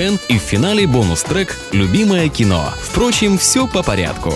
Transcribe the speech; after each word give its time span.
КВН 0.00 0.18
и 0.28 0.38
в 0.38 0.42
финале 0.42 0.86
бонус-трек 0.86 1.56
«Любимое 1.72 2.28
кино». 2.28 2.72
Впрочем, 2.80 3.36
все 3.36 3.66
по 3.66 3.82
порядку. 3.82 4.32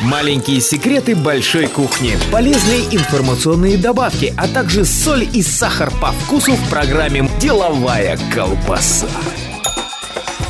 Маленькие 0.00 0.60
секреты 0.60 1.16
большой 1.16 1.66
кухни, 1.66 2.16
полезные 2.30 2.82
информационные 2.92 3.76
добавки, 3.76 4.32
а 4.36 4.46
также 4.46 4.84
соль 4.84 5.28
и 5.32 5.42
сахар 5.42 5.90
по 6.00 6.12
вкусу 6.12 6.52
в 6.52 6.70
программе 6.70 7.28
«Деловая 7.40 8.16
колбаса». 8.32 9.08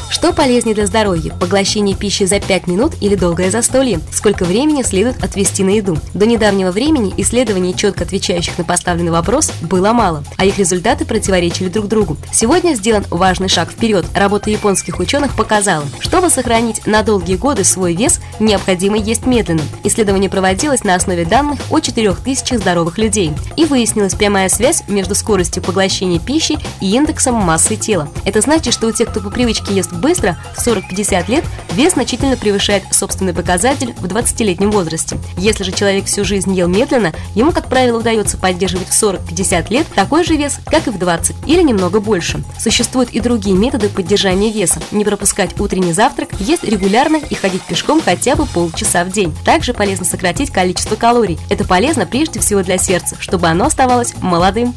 Что 0.09 0.33
полезнее 0.33 0.74
для 0.74 0.87
здоровья? 0.87 1.33
Поглощение 1.34 1.96
пищи 1.96 2.24
за 2.24 2.38
5 2.38 2.69
минут 2.69 2.95
или 3.01 3.16
долгое 3.16 3.51
застолье? 3.51 4.01
Сколько 4.12 4.45
времени 4.45 4.82
следует 4.82 5.23
отвести 5.23 5.65
на 5.65 5.70
еду? 5.70 5.98
До 6.15 6.27
недавнего 6.27 6.70
времени 6.70 7.12
исследований, 7.16 7.74
четко 7.77 8.05
отвечающих 8.05 8.56
на 8.56 8.65
поставленный 8.65 9.10
вопрос, 9.10 9.51
было 9.62 9.92
мало, 9.92 10.23
а 10.37 10.45
их 10.45 10.59
результаты 10.59 11.05
противоречили 11.05 11.69
друг 11.69 11.88
другу. 11.88 12.16
Сегодня 12.32 12.74
сделан 12.74 13.05
важный 13.10 13.48
шаг 13.48 13.70
вперед. 13.70 14.06
Работа 14.15 14.48
японских 14.48 15.01
ученых 15.01 15.35
показала, 15.35 15.85
чтобы 15.98 16.30
сохранить 16.30 16.87
на 16.87 17.02
долгие 17.02 17.37
годы 17.37 17.65
свой 17.65 17.95
вес, 17.95 18.20
необходимо 18.38 18.96
есть 18.96 19.26
медленно. 19.26 19.63
Исследование 19.82 20.30
проводилось 20.30 20.85
на 20.85 20.95
основе 20.95 21.24
данных 21.24 21.59
о 21.70 21.80
4000 21.80 22.57
здоровых 22.57 22.98
людей. 22.98 23.32
И 23.57 23.65
выяснилась 23.65 24.15
прямая 24.15 24.48
связь 24.48 24.85
между 24.87 25.16
скоростью 25.16 25.63
поглощения 25.65 26.20
пищи 26.20 26.59
и 26.80 26.95
индексом 26.95 27.35
массы 27.35 27.74
тела. 27.76 28.09
Это 28.24 28.41
значит, 28.41 28.73
что 28.73 28.87
у 28.87 28.93
тех, 28.93 29.10
кто 29.10 29.20
по 29.20 29.30
привычке 29.30 29.74
ест 29.74 29.96
быстро, 29.97 30.37
в 30.57 30.66
40-50 30.66 31.30
лет, 31.30 31.45
вес 31.73 31.93
значительно 31.93 32.37
превышает 32.37 32.85
собственный 32.91 33.35
показатель 33.35 33.95
в 33.99 34.07
20-летнем 34.07 34.71
возрасте. 34.71 35.19
Если 35.37 35.65
же 35.65 35.73
человек 35.73 36.07
всю 36.07 36.25
жизнь 36.25 36.55
ел 36.55 36.69
медленно, 36.69 37.13
ему, 37.35 37.53
как 37.53 37.69
правило, 37.69 37.99
удается 37.99 38.37
поддерживать 38.37 38.88
в 38.88 39.03
40-50 39.03 39.73
лет 39.73 39.87
такой 39.95 40.25
же 40.25 40.37
вес, 40.37 40.59
как 40.66 40.87
и 40.87 40.91
в 40.91 40.99
20, 40.99 41.37
или 41.47 41.63
немного 41.63 42.01
больше. 42.01 42.43
Существуют 42.59 43.11
и 43.11 43.21
другие 43.21 43.57
методы 43.57 43.88
поддержания 43.88 44.51
веса. 44.51 44.80
Не 44.91 45.05
пропускать 45.05 45.59
утренний 45.61 45.93
завтрак, 45.93 46.31
есть 46.38 46.65
регулярно 46.65 47.16
и 47.16 47.35
ходить 47.35 47.63
пешком 47.63 48.01
хотя 48.01 48.37
бы 48.37 48.47
полчаса 48.47 49.05
в 49.05 49.10
день. 49.10 49.35
Также 49.45 49.75
полезно 49.75 50.05
сократить 50.05 50.51
количество 50.51 50.97
калорий. 50.97 51.38
Это 51.49 51.65
полезно 51.65 52.07
прежде 52.07 52.41
всего 52.41 52.63
для 52.63 52.79
сердца, 52.79 53.16
чтобы 53.19 53.47
оно 53.47 53.66
оставалось 53.66 54.15
молодым. 54.21 54.75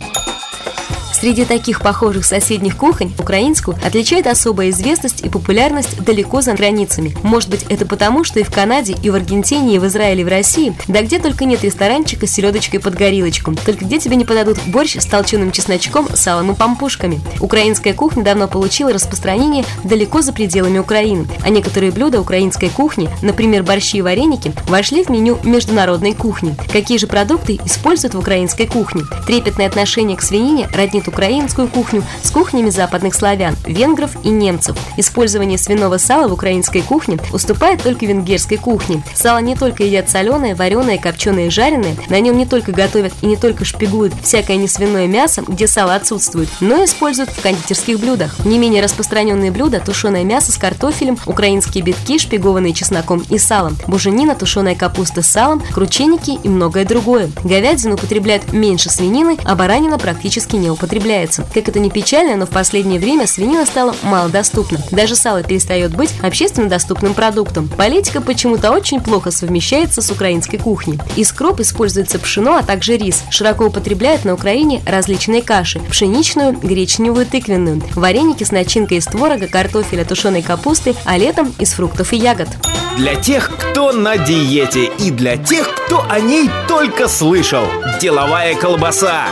Среди 1.20 1.44
таких 1.44 1.82
похожих 1.82 2.24
соседних 2.24 2.78
кухонь 2.78 3.14
украинскую 3.20 3.78
отличает 3.86 4.26
особая 4.26 4.70
известность 4.70 5.20
и 5.20 5.28
популярность 5.28 6.02
далеко 6.02 6.40
за 6.40 6.54
границами. 6.54 7.14
Может 7.24 7.50
быть, 7.50 7.66
это 7.68 7.86
потому, 7.86 8.24
что 8.24 8.40
и 8.40 8.44
в 8.44 8.52
Канаде, 8.52 8.96
и 9.04 9.10
в 9.10 9.16
Аргентине, 9.16 9.76
и 9.76 9.80
в 9.80 9.86
Израиле, 9.88 10.22
и 10.22 10.24
в 10.24 10.30
России, 10.30 10.74
да 10.88 11.02
где 11.02 11.20
только 11.20 11.44
нет 11.44 11.62
ресторанчика 11.62 12.26
с 12.26 12.32
селедочкой 12.32 12.80
под 12.80 12.96
горилочку. 12.96 13.54
Только 13.66 13.84
где 13.84 14.00
тебе 14.00 14.16
не 14.16 14.24
подадут 14.24 14.60
борщ 14.68 14.96
с 14.96 15.06
толченым 15.06 15.52
чесночком, 15.52 16.08
салом 16.14 16.54
и 16.54 16.56
пампушками. 16.56 17.20
Украинская 17.42 17.94
кухня 17.94 18.24
давно 18.24 18.48
получила 18.48 18.94
распространение 18.94 19.66
далеко 19.84 20.22
за 20.22 20.32
пределами 20.32 20.80
Украины, 20.80 21.28
а 21.44 21.50
некоторые 21.50 21.92
блюда 21.92 22.22
украинской 22.22 22.70
кухни, 22.70 23.10
например, 23.22 23.64
борщи 23.64 23.98
и 23.98 24.02
вареники, 24.02 24.54
вошли 24.68 25.04
в 25.04 25.10
меню 25.10 25.38
международной 25.44 26.14
кухни. 26.14 26.56
Какие 26.72 26.98
же 26.98 27.08
продукты 27.08 27.60
используют 27.66 28.14
в 28.14 28.20
украинской 28.20 28.68
кухне? 28.68 29.02
Трепетное 29.28 29.68
отношение 29.68 30.16
к 30.16 30.22
свинине 30.22 30.70
роднит 30.74 31.09
украинскую 31.10 31.68
кухню 31.68 32.04
с 32.24 32.32
кухнями 32.32 32.70
западных 32.70 33.14
славян, 33.14 33.56
венгров 33.66 34.12
и 34.24 34.30
немцев. 34.30 34.78
Использование 34.98 35.58
свиного 35.58 35.98
сала 35.98 36.28
в 36.28 36.34
украинской 36.34 36.82
кухне 36.82 37.20
уступает 37.34 37.84
только 37.84 38.06
венгерской 38.06 38.58
кухне. 38.58 39.04
Сало 39.14 39.40
не 39.40 39.56
только 39.56 39.84
едят 39.84 40.10
соленое, 40.10 40.56
вареное, 40.56 40.98
копченое 40.98 41.48
и 41.48 41.50
жареное, 41.50 41.96
на 42.10 42.20
нем 42.20 42.38
не 42.38 42.46
только 42.46 42.72
готовят 42.72 43.14
и 43.22 43.28
не 43.28 43.36
только 43.36 43.66
шпигуют 43.66 44.14
всякое 44.24 44.58
несвиное 44.58 45.08
мясо, 45.08 45.44
где 45.48 45.68
сало 45.68 45.96
отсутствует, 45.96 46.50
но 46.62 46.82
и 46.82 46.86
используют 46.86 47.30
в 47.32 47.42
кондитерских 47.42 48.00
блюдах. 48.00 48.46
Не 48.46 48.58
менее 48.58 48.84
распространенные 48.84 49.52
блюда– 49.52 49.82
тушеное 49.86 50.24
мясо 50.24 50.52
с 50.52 50.58
картофелем, 50.58 51.18
украинские 51.26 51.84
битки, 51.84 52.18
шпигованные 52.18 52.74
чесноком 52.74 53.24
и 53.30 53.38
салом, 53.38 53.78
буженина, 53.88 54.36
тушеная 54.36 54.76
капуста 54.76 55.22
с 55.22 55.28
салом, 55.28 55.62
крученики 55.74 56.40
и 56.44 56.50
многое 56.50 56.86
другое. 56.86 57.30
Говядину 57.44 57.96
употребляют 57.96 58.54
меньше 58.54 58.90
свинины, 58.90 59.38
а 59.44 59.56
баранина 59.56 59.98
практически 59.98 60.56
не 60.56 60.70
употребляют 60.70 60.99
употребляется. 61.00 61.46
Как 61.54 61.70
это 61.70 61.80
не 61.80 61.90
печально, 61.90 62.36
но 62.36 62.46
в 62.46 62.50
последнее 62.50 63.00
время 63.00 63.26
свинина 63.26 63.66
стала 63.66 63.96
малодоступна. 64.04 64.80
Даже 64.92 65.16
сало 65.16 65.44
перестает 65.44 65.96
быть 65.96 66.14
общественно 66.22 66.68
доступным 66.68 67.14
продуктом. 67.14 67.70
Политика 67.70 68.22
почему-то 68.22 68.72
очень 68.72 69.00
плохо 69.00 69.32
совмещается 69.32 70.02
с 70.02 70.12
украинской 70.12 70.58
кухней. 70.58 71.00
Из 71.16 71.32
кроп 71.32 71.62
используется 71.62 72.20
пшено, 72.20 72.58
а 72.58 72.64
также 72.64 72.98
рис. 72.98 73.24
Широко 73.30 73.66
употребляют 73.66 74.26
на 74.26 74.34
Украине 74.34 74.82
различные 74.86 75.42
каши– 75.42 75.80
пшеничную, 75.90 76.54
гречневую, 76.54 77.26
тыквенную, 77.26 77.82
вареники 77.96 78.44
с 78.44 78.52
начинкой 78.52 78.98
из 78.98 79.06
творога, 79.06 79.48
картофеля, 79.48 80.04
тушеной 80.04 80.42
капусты, 80.42 80.96
а 81.06 81.18
летом 81.18 81.54
из 81.60 81.74
фруктов 81.74 82.14
и 82.14 82.18
ягод. 82.18 82.50
Для 82.98 83.16
тех, 83.16 83.50
кто 83.56 83.94
на 83.94 84.18
диете 84.18 84.86
и 85.00 85.12
для 85.12 85.38
тех, 85.38 85.70
кто 85.74 86.06
о 86.10 86.20
ней 86.20 86.50
только 86.68 87.08
слышал. 87.08 87.64
Деловая 88.02 88.56
колбаса. 88.56 89.28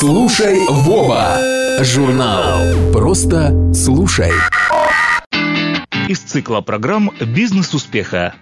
Слушай, 0.00 0.58
Вова! 0.66 1.38
Журнал 1.80 2.90
«Просто 2.90 3.54
слушай». 3.74 4.32
Из 6.08 6.18
цикла 6.20 6.62
программ 6.62 7.10
«Бизнес 7.20 7.74
успеха». 7.74 8.34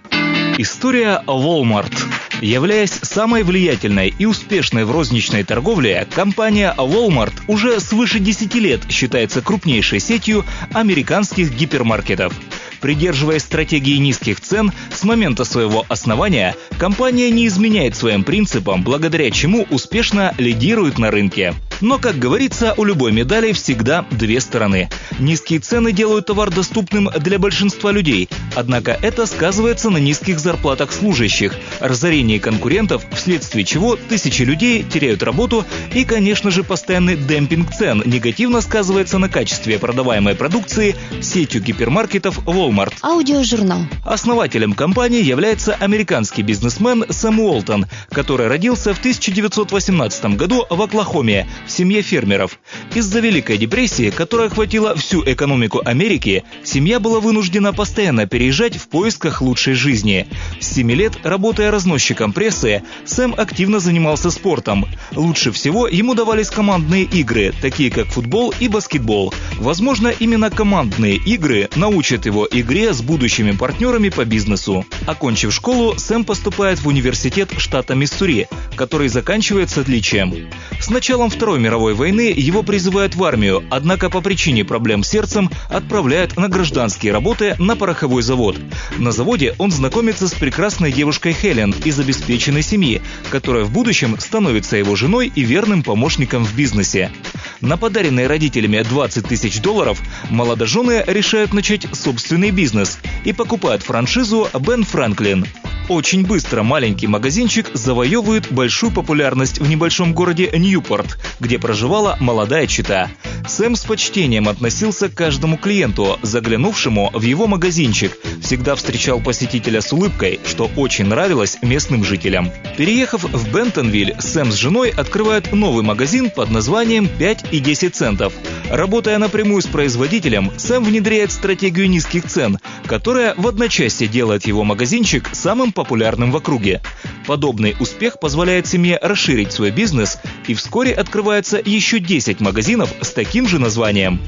История 0.57 1.21
Walmart. 1.27 1.93
Являясь 2.39 2.93
самой 3.01 3.43
влиятельной 3.43 4.13
и 4.17 4.25
успешной 4.25 4.85
в 4.85 4.91
розничной 4.91 5.43
торговле, 5.43 6.07
компания 6.15 6.73
Walmart 6.77 7.33
уже 7.47 7.81
свыше 7.81 8.19
10 8.19 8.55
лет 8.55 8.89
считается 8.89 9.41
крупнейшей 9.41 9.99
сетью 9.99 10.45
американских 10.73 11.53
гипермаркетов. 11.53 12.33
Придерживаясь 12.81 13.43
стратегии 13.43 13.97
низких 13.97 14.39
цен, 14.41 14.71
с 14.93 15.03
момента 15.03 15.43
своего 15.43 15.85
основания 15.89 16.55
компания 16.77 17.29
не 17.29 17.47
изменяет 17.47 17.95
своим 17.95 18.23
принципам, 18.23 18.83
благодаря 18.83 19.29
чему 19.31 19.65
успешно 19.69 20.33
лидирует 20.37 20.97
на 20.97 21.11
рынке. 21.11 21.53
Но, 21.81 21.97
как 21.97 22.19
говорится, 22.19 22.73
у 22.77 22.83
любой 22.83 23.11
медали 23.11 23.53
всегда 23.53 24.05
две 24.11 24.41
стороны. 24.41 24.89
Низкие 25.19 25.59
цены 25.59 25.91
делают 25.91 26.25
товар 26.25 26.49
доступным 26.49 27.09
для 27.19 27.39
большинства 27.39 27.91
людей, 27.91 28.29
однако 28.55 28.97
это 29.01 29.25
сказывается 29.25 29.89
на 29.89 29.97
низких 29.97 30.39
зарплатах 30.39 30.91
служащих, 30.91 31.55
разорении 31.79 32.37
конкурентов, 32.37 33.05
вследствие 33.13 33.63
чего 33.63 33.95
тысячи 33.95 34.41
людей 34.41 34.83
теряют 34.83 35.23
работу 35.23 35.65
и, 35.93 36.03
конечно 36.03 36.51
же, 36.51 36.63
постоянный 36.63 37.15
демпинг 37.15 37.73
цен 37.73 38.03
негативно 38.05 38.61
сказывается 38.61 39.17
на 39.17 39.29
качестве 39.29 39.79
продаваемой 39.79 40.35
продукции 40.35 40.95
сетью 41.21 41.61
гипермаркетов 41.61 42.39
Walmart. 42.39 42.93
Аудиожурнал. 43.01 43.81
Основателем 44.05 44.73
компании 44.73 45.21
является 45.21 45.75
американский 45.75 46.41
бизнесмен 46.41 47.05
Сэм 47.09 47.39
Уолтон, 47.39 47.85
который 48.09 48.47
родился 48.47 48.93
в 48.93 48.99
1918 48.99 50.37
году 50.37 50.65
в 50.69 50.81
Оклахоме 50.81 51.47
в 51.69 51.71
семье 51.71 52.01
фермеров. 52.01 52.59
Из-за 52.95 53.19
Великой 53.19 53.57
депрессии, 53.57 54.09
которая 54.09 54.47
охватила 54.47 54.95
всю 54.95 55.23
экономику 55.23 55.81
Америки, 55.85 56.43
семья 56.63 56.99
была 56.99 57.19
вынуждена 57.19 57.73
постоянно 57.73 58.25
переезжать 58.25 58.75
в 58.75 58.87
поисках 58.89 59.41
лучшей 59.41 59.75
жизни. 59.75 60.27
С 60.59 60.73
7 60.73 60.91
лет, 60.91 61.13
работая 61.23 61.69
разносчиком 61.69 62.33
прессы, 62.33 62.81
Сэм 63.05 63.35
активно 63.37 63.79
занимался 63.79 64.31
спортом. 64.31 64.87
Лучше 65.15 65.51
всего 65.51 65.87
ему 65.87 66.15
давались 66.15 66.49
командные 66.49 67.03
игры, 67.03 67.53
такие 67.61 67.91
как 67.91 68.07
футбол 68.07 68.53
и 68.59 68.67
баскетбол. 68.67 69.33
Возможно, 69.57 70.07
именно 70.07 70.49
командные 70.49 71.17
игры 71.17 71.69
научат 71.75 72.25
его 72.25 72.47
игре 72.49 72.93
с 72.93 73.01
будущими 73.01 73.51
партнерами 73.51 74.09
по 74.09 74.25
бизнесу. 74.25 74.85
Окончив 75.05 75.53
школу, 75.53 75.97
Сэм 75.97 76.25
поступает 76.25 76.79
в 76.79 76.87
университет 76.87 77.51
штата 77.57 77.93
Миссури, 77.93 78.47
который 78.75 79.09
заканчивает 79.09 79.69
с 79.69 79.77
отличием. 79.77 80.33
С 80.79 80.89
началом 80.89 81.29
Второй 81.29 81.58
Второй 81.59 81.71
мировой 81.71 81.93
войны 81.93 82.33
его 82.33 82.63
призывают 82.63 83.15
в 83.15 83.23
армию, 83.25 83.65
однако 83.69 84.09
по 84.09 84.21
причине 84.21 84.63
проблем 84.63 85.03
с 85.03 85.09
сердцем 85.09 85.49
отправляют 85.69 86.37
на 86.37 86.47
гражданские 86.47 87.11
работы 87.11 87.57
на 87.59 87.75
пороховой 87.75 88.21
завод. 88.21 88.55
На 88.97 89.11
заводе 89.11 89.55
он 89.57 89.69
знакомится 89.69 90.29
с 90.29 90.33
прекрасной 90.33 90.93
девушкой 90.93 91.33
Хелен 91.33 91.75
из 91.83 91.99
обеспеченной 91.99 92.61
семьи, 92.61 93.01
которая 93.29 93.65
в 93.65 93.73
будущем 93.73 94.17
становится 94.19 94.77
его 94.77 94.95
женой 94.95 95.33
и 95.35 95.41
верным 95.41 95.83
помощником 95.83 96.45
в 96.45 96.55
бизнесе. 96.55 97.11
На 97.59 97.75
подаренные 97.75 98.27
родителями 98.27 98.81
20 98.81 99.27
тысяч 99.27 99.59
долларов 99.59 100.01
молодожены 100.29 101.03
решают 101.07 101.51
начать 101.51 101.87
собственный 101.91 102.51
бизнес 102.51 102.99
и 103.25 103.33
покупают 103.33 103.83
франшизу 103.83 104.47
Бен 104.61 104.85
Франклин. 104.85 105.45
Очень 105.89 106.23
быстро 106.23 106.61
маленький 106.61 107.07
магазинчик 107.07 107.71
завоевывает 107.73 108.51
большую 108.51 108.91
популярность 108.91 109.57
в 109.57 109.67
небольшом 109.67 110.13
городе 110.13 110.47
Ньюпорт, 110.53 111.17
где 111.49 111.57
проживала 111.57 112.15
молодая 112.19 112.67
чита. 112.67 113.09
Сэм 113.47 113.75
с 113.75 113.83
почтением 113.85 114.47
относился 114.47 115.09
к 115.09 115.15
каждому 115.15 115.57
клиенту, 115.57 116.19
заглянувшему 116.21 117.09
в 117.13 117.21
его 117.21 117.47
магазинчик, 117.47 118.17
всегда 118.41 118.75
встречал 118.75 119.19
посетителя 119.21 119.81
с 119.81 119.91
улыбкой, 119.93 120.39
что 120.45 120.69
очень 120.75 121.05
нравилось 121.05 121.57
местным 121.61 122.03
жителям. 122.03 122.51
Переехав 122.77 123.23
в 123.23 123.51
Бентонвиль, 123.51 124.15
Сэм 124.19 124.51
с 124.51 124.55
женой 124.55 124.89
открывают 124.89 125.51
новый 125.51 125.83
магазин 125.83 126.29
под 126.29 126.51
названием 126.51 127.07
5 127.07 127.45
и 127.51 127.59
10 127.59 127.95
центов. 127.95 128.33
Работая 128.69 129.17
напрямую 129.17 129.61
с 129.61 129.67
производителем, 129.67 130.51
Сэм 130.57 130.83
внедряет 130.83 131.31
стратегию 131.31 131.89
низких 131.89 132.25
цен, 132.25 132.59
которая 132.85 133.33
в 133.35 133.47
одночасье 133.47 134.07
делает 134.07 134.45
его 134.45 134.63
магазинчик 134.63 135.29
самым 135.33 135.71
популярным 135.71 136.31
в 136.31 136.37
округе. 136.37 136.81
Подобный 137.25 137.75
успех 137.79 138.19
позволяет 138.19 138.67
семье 138.67 138.99
расширить 139.01 139.51
свой 139.51 139.71
бизнес, 139.71 140.17
и 140.47 140.53
вскоре 140.53 140.93
открывается 140.93 141.61
еще 141.63 141.99
10 141.99 142.39
магазинов 142.39 142.91
с 143.01 143.11
таким 143.11 143.28
же 143.47 143.59
названием. 143.59 144.19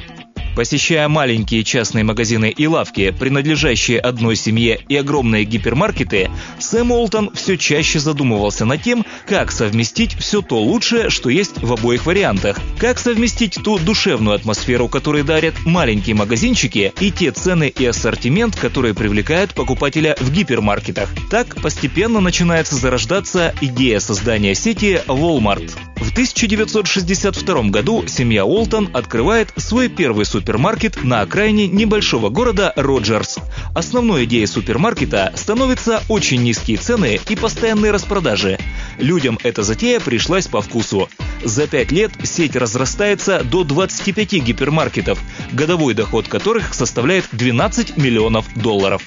Посещая 0.56 1.07
маленькие 1.07 1.63
частные 1.63 2.03
магазины 2.03 2.50
и 2.50 2.68
лавки, 2.68 3.12
принадлежащие 3.12 4.00
одной 4.00 4.36
семье 4.36 4.80
и 4.89 4.98
огромные 4.98 5.45
гипермаркеты, 5.45 6.30
Сэм 6.59 6.92
Уолтон 6.92 7.31
все 7.33 7.57
чаще 7.57 8.00
задумывался 8.00 8.65
над 8.65 8.83
тем, 8.83 9.06
как 9.27 9.51
совместить 9.51 10.13
все 10.15 10.42
то 10.42 10.62
лучшее, 10.62 11.09
что 11.09 11.30
есть 11.30 11.62
в 11.62 11.71
обоих 11.71 12.06
вариантах. 12.06 12.59
Как 12.77 13.00
совместить 13.00 13.59
ту 13.63 13.80
душевную 13.80 14.36
атмосферу, 14.36 14.89
которую 14.89 15.24
дарят 15.24 15.56
маленькие 15.65 16.15
магазинчики, 16.15 16.94
и 17.00 17.12
те 17.12 17.31
цены 17.31 17.69
и 17.69 17.86
ассортимент, 17.86 18.56
которые 18.57 18.94
привлекают 18.94 19.54
покупателя 19.54 20.15
в 20.19 20.31
гипермаркетах. 20.31 21.09
Так 21.30 21.62
постепенно 21.62 22.19
начинается 22.19 22.75
зарождаться 22.75 23.56
идея 23.62 24.00
создания 24.00 24.54
сети 24.54 25.00
Walmart. 25.07 25.71
В 26.01 26.09
1962 26.13 27.69
году 27.69 28.07
семья 28.07 28.44
Уолтон 28.44 28.89
открывает 28.92 29.53
свой 29.56 29.88
первый 29.88 30.25
супермаркет 30.25 31.03
на 31.03 31.21
окраине 31.21 31.68
небольшого 31.68 32.30
города 32.30 32.74
Роджерс. 32.75 33.38
Основной 33.75 34.25
идеей 34.25 34.48
супермаркета 34.48 35.31
становятся 35.36 36.01
очень 36.09 36.42
низкие 36.42 36.77
цены 36.77 37.19
и 37.30 37.36
постоянные 37.36 37.92
распродажи. 37.92 38.57
Людям 38.98 39.38
эта 39.44 39.62
затея 39.62 40.00
пришлась 40.00 40.48
по 40.48 40.63
вкусу. 40.63 41.07
За 41.44 41.68
пять 41.68 41.92
лет 41.92 42.12
сеть 42.24 42.56
разрастается 42.56 43.44
до 43.44 43.63
25 43.63 44.33
гипермаркетов, 44.44 45.19
годовой 45.51 45.94
доход 45.94 46.27
которых 46.27 46.74
составляет 46.74 47.25
12 47.31 47.97
миллионов 47.97 48.47
долларов. 48.56 49.04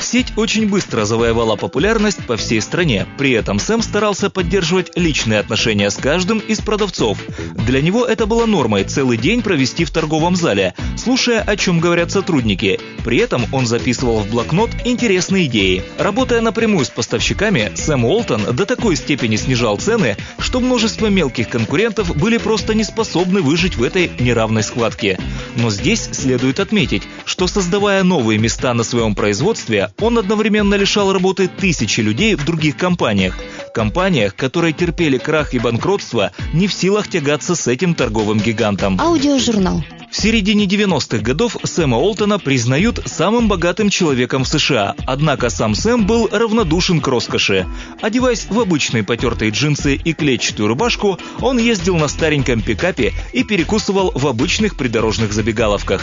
Сеть 0.00 0.32
очень 0.36 0.66
быстро 0.66 1.04
завоевала 1.04 1.56
популярность 1.56 2.24
по 2.26 2.36
всей 2.36 2.60
стране. 2.62 3.06
При 3.18 3.32
этом 3.32 3.58
Сэм 3.58 3.82
старался 3.82 4.30
поддерживать 4.30 4.96
личные 4.96 5.40
отношения 5.40 5.90
с 5.90 5.96
каждым 5.96 6.38
из 6.38 6.60
продавцов. 6.60 7.18
Для 7.66 7.82
него 7.82 8.06
это 8.06 8.26
было 8.26 8.46
нормой 8.46 8.84
целый 8.84 9.18
день 9.18 9.42
провести 9.42 9.84
в 9.84 9.90
торговом 9.90 10.36
зале, 10.36 10.74
слушая, 10.96 11.42
о 11.42 11.56
чем 11.56 11.80
говорят 11.80 12.10
сотрудники. 12.10 12.80
При 13.04 13.18
этом 13.18 13.44
он 13.52 13.66
записывал 13.66 14.20
в 14.20 14.30
блокнот 14.30 14.70
интересные 14.84 15.46
идеи. 15.46 15.82
Работая 15.98 16.40
напрямую 16.40 16.84
с 16.84 16.90
поставщиками, 16.90 17.70
Сэм 17.74 18.04
Уолтон 18.04 18.56
до 18.56 18.66
такой 18.66 18.96
степени 18.96 19.36
снижал 19.36 19.76
цены, 19.76 20.16
что 20.38 20.60
множество 20.60 21.06
мелких 21.08 21.48
конкурентов 21.48 22.16
были 22.16 22.38
просто 22.38 22.74
не 22.74 22.84
способны 22.84 23.42
выжить 23.42 23.76
в 23.76 23.82
этой 23.82 24.10
неравной 24.18 24.62
схватке. 24.62 25.18
Но 25.56 25.70
здесь 25.70 26.08
следует 26.12 26.58
отметить, 26.58 27.02
что 27.24 27.46
создавая 27.46 28.02
новые 28.02 28.38
места 28.38 28.74
на 28.74 28.82
своем 28.82 29.14
производстве, 29.14 29.89
он 30.00 30.18
одновременно 30.18 30.74
лишал 30.74 31.12
работы 31.12 31.48
тысячи 31.48 32.00
людей 32.00 32.34
в 32.34 32.44
других 32.44 32.76
компаниях. 32.76 33.36
Компаниях, 33.74 34.34
которые 34.34 34.72
терпели 34.72 35.18
крах 35.18 35.54
и 35.54 35.58
банкротство, 35.58 36.32
не 36.52 36.66
в 36.66 36.72
силах 36.72 37.08
тягаться 37.08 37.54
с 37.54 37.66
этим 37.68 37.94
торговым 37.94 38.38
гигантом. 38.38 39.00
Аудиожурнал. 39.00 39.82
В 40.10 40.16
середине 40.16 40.64
90-х 40.64 41.22
годов 41.22 41.56
Сэма 41.62 41.94
Олтона 41.94 42.40
признают 42.40 43.00
самым 43.06 43.46
богатым 43.46 43.90
человеком 43.90 44.42
в 44.42 44.48
США, 44.48 44.96
однако 45.06 45.50
сам 45.50 45.76
Сэм 45.76 46.04
был 46.04 46.28
равнодушен 46.32 47.00
к 47.00 47.06
роскоши. 47.06 47.68
Одеваясь 48.02 48.46
в 48.50 48.58
обычные 48.58 49.04
потертые 49.04 49.52
джинсы 49.52 49.94
и 49.94 50.12
клетчатую 50.12 50.66
рубашку, 50.66 51.16
он 51.40 51.58
ездил 51.58 51.96
на 51.96 52.08
стареньком 52.08 52.60
пикапе 52.60 53.12
и 53.32 53.44
перекусывал 53.44 54.10
в 54.12 54.26
обычных 54.26 54.76
придорожных 54.76 55.32
забегаловках. 55.32 56.02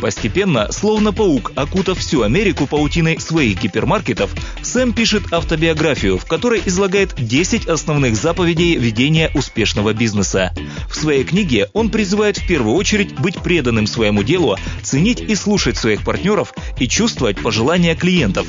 Постепенно, 0.00 0.70
словно 0.70 1.12
паук, 1.12 1.52
окутав 1.56 1.98
всю 1.98 2.22
Америку 2.22 2.66
паутиной 2.66 3.18
своих 3.18 3.60
гипермаркетов, 3.60 4.30
Сэм 4.62 4.92
пишет 4.92 5.32
автобиографию, 5.32 6.18
в 6.18 6.24
которой 6.24 6.62
излагает 6.64 7.14
10 7.16 7.66
основных 7.66 8.14
заповедей 8.14 8.76
ведения 8.76 9.30
успешного 9.34 9.92
бизнеса. 9.92 10.52
В 10.88 10.94
своей 10.94 11.24
книге 11.24 11.68
он 11.72 11.90
призывает 11.90 12.38
в 12.38 12.46
первую 12.46 12.76
очередь 12.76 13.14
быть 13.18 13.37
преданным 13.38 13.86
своему 13.86 14.22
делу, 14.22 14.56
ценить 14.82 15.20
и 15.20 15.34
слушать 15.34 15.76
своих 15.76 16.02
партнеров 16.02 16.52
и 16.78 16.86
чувствовать 16.86 17.40
пожелания 17.40 17.94
клиентов. 17.94 18.46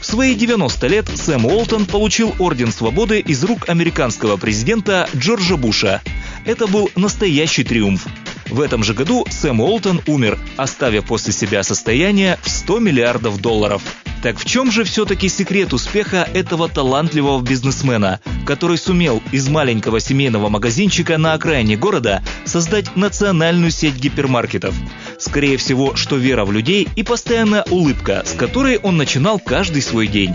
В 0.00 0.06
свои 0.06 0.34
90 0.34 0.86
лет 0.86 1.08
Сэм 1.14 1.44
Уолтон 1.44 1.84
получил 1.84 2.34
Орден 2.38 2.72
Свободы 2.72 3.20
из 3.20 3.44
рук 3.44 3.68
американского 3.68 4.38
президента 4.38 5.08
Джорджа 5.14 5.56
Буша. 5.56 6.00
Это 6.46 6.66
был 6.66 6.90
настоящий 6.96 7.64
триумф. 7.64 8.06
В 8.50 8.60
этом 8.60 8.82
же 8.82 8.94
году 8.94 9.24
Сэм 9.30 9.60
Уолтон 9.60 10.00
умер, 10.06 10.38
оставив 10.56 11.06
после 11.06 11.32
себя 11.32 11.62
состояние 11.62 12.38
в 12.42 12.50
100 12.50 12.80
миллиардов 12.80 13.40
долларов. 13.40 13.82
Так 14.22 14.38
в 14.38 14.44
чем 14.44 14.70
же 14.70 14.84
все-таки 14.84 15.28
секрет 15.28 15.72
успеха 15.72 16.28
этого 16.34 16.68
талантливого 16.68 17.40
бизнесмена, 17.40 18.20
который 18.44 18.76
сумел 18.76 19.22
из 19.32 19.48
маленького 19.48 20.00
семейного 20.00 20.48
магазинчика 20.50 21.16
на 21.16 21.32
окраине 21.32 21.76
города 21.76 22.22
создать 22.44 22.96
национальную 22.96 23.70
сеть 23.70 23.94
гипермаркетов? 23.94 24.74
Скорее 25.18 25.56
всего, 25.56 25.94
что 25.94 26.16
вера 26.16 26.44
в 26.44 26.52
людей 26.52 26.88
и 26.96 27.02
постоянная 27.02 27.64
улыбка, 27.70 28.22
с 28.26 28.32
которой 28.32 28.78
он 28.78 28.96
начинал 28.96 29.38
каждый 29.38 29.80
свой 29.80 30.06
день. 30.06 30.34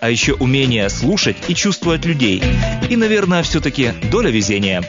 А 0.00 0.08
еще 0.08 0.34
умение 0.34 0.88
слушать 0.88 1.36
и 1.48 1.54
чувствовать 1.54 2.04
людей. 2.06 2.42
И, 2.88 2.96
наверное, 2.96 3.42
все-таки 3.42 3.92
доля 4.10 4.30
везения 4.30 4.82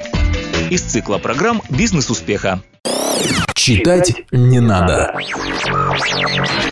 из 0.70 0.82
цикла 0.82 1.18
программ 1.18 1.62
«Бизнес 1.70 2.10
успеха». 2.10 2.62
Читать 3.54 4.14
не 4.32 4.60
надо. 4.60 5.14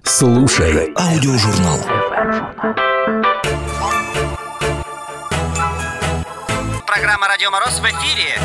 Слушай 0.04 0.94
аудиожурнал. 0.96 1.80
Программа 6.86 7.28
«Радио 7.28 7.52
Мороз» 7.52 7.80
в 7.80 7.86
эфире. 7.86 8.40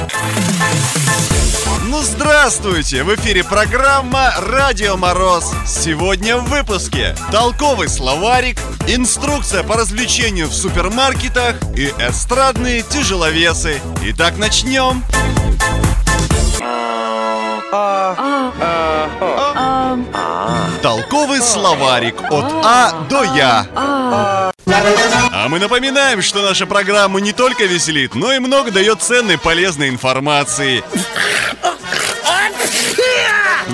Ну 1.90 2.02
здравствуйте! 2.02 3.02
В 3.02 3.14
эфире 3.16 3.44
программа 3.44 4.32
«Радио 4.38 4.96
Мороз». 4.96 5.52
Сегодня 5.66 6.36
в 6.36 6.48
выпуске 6.48 7.16
толковый 7.32 7.88
словарик, 7.88 8.58
инструкция 8.86 9.62
по 9.62 9.76
развлечению 9.76 10.48
в 10.48 10.54
супермаркетах 10.54 11.56
и 11.76 11.86
эстрадные 11.98 12.82
тяжеловесы. 12.82 13.80
Итак, 14.02 14.38
начнем. 14.38 15.04
Толковый 20.82 21.42
словарик 21.42 22.20
от 22.30 22.44
А 22.64 23.06
до 23.08 23.22
Я. 23.22 23.66
А 23.76 25.46
мы 25.48 25.58
напоминаем, 25.58 26.22
что 26.22 26.42
наша 26.42 26.66
программа 26.66 27.20
не 27.20 27.32
только 27.32 27.64
веселит, 27.64 28.14
но 28.14 28.32
и 28.32 28.38
много 28.38 28.70
дает 28.70 29.02
ценной 29.02 29.36
полезной 29.36 29.90
информации. 29.90 30.82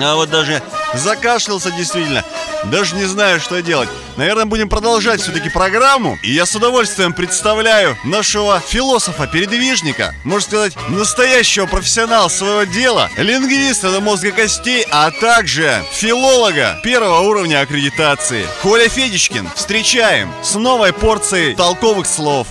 А 0.01 0.15
вот 0.15 0.29
даже 0.29 0.61
закашлялся 0.93 1.71
действительно. 1.71 2.23
Даже 2.71 2.95
не 2.95 3.05
знаю, 3.05 3.39
что 3.39 3.61
делать. 3.61 3.89
Наверное, 4.17 4.45
будем 4.45 4.67
продолжать 4.67 5.21
все-таки 5.21 5.49
программу. 5.49 6.17
И 6.21 6.31
я 6.31 6.45
с 6.45 6.55
удовольствием 6.55 7.13
представляю 7.13 7.97
нашего 8.03 8.59
философа-передвижника, 8.59 10.13
можно 10.23 10.47
сказать, 10.47 10.73
настоящего 10.89 11.65
профессионала 11.65 12.27
своего 12.27 12.63
дела, 12.63 13.09
лингвиста 13.17 13.91
до 13.91 14.01
мозга 14.01 14.31
костей, 14.31 14.85
а 14.91 15.11
также 15.11 15.81
филолога 15.93 16.79
первого 16.83 17.21
уровня 17.21 17.61
аккредитации. 17.61 18.45
Коля 18.61 18.89
Федичкин. 18.89 19.49
Встречаем 19.55 20.31
с 20.43 20.55
новой 20.55 20.91
порцией 20.91 21.55
толковых 21.55 22.05
слов. 22.05 22.47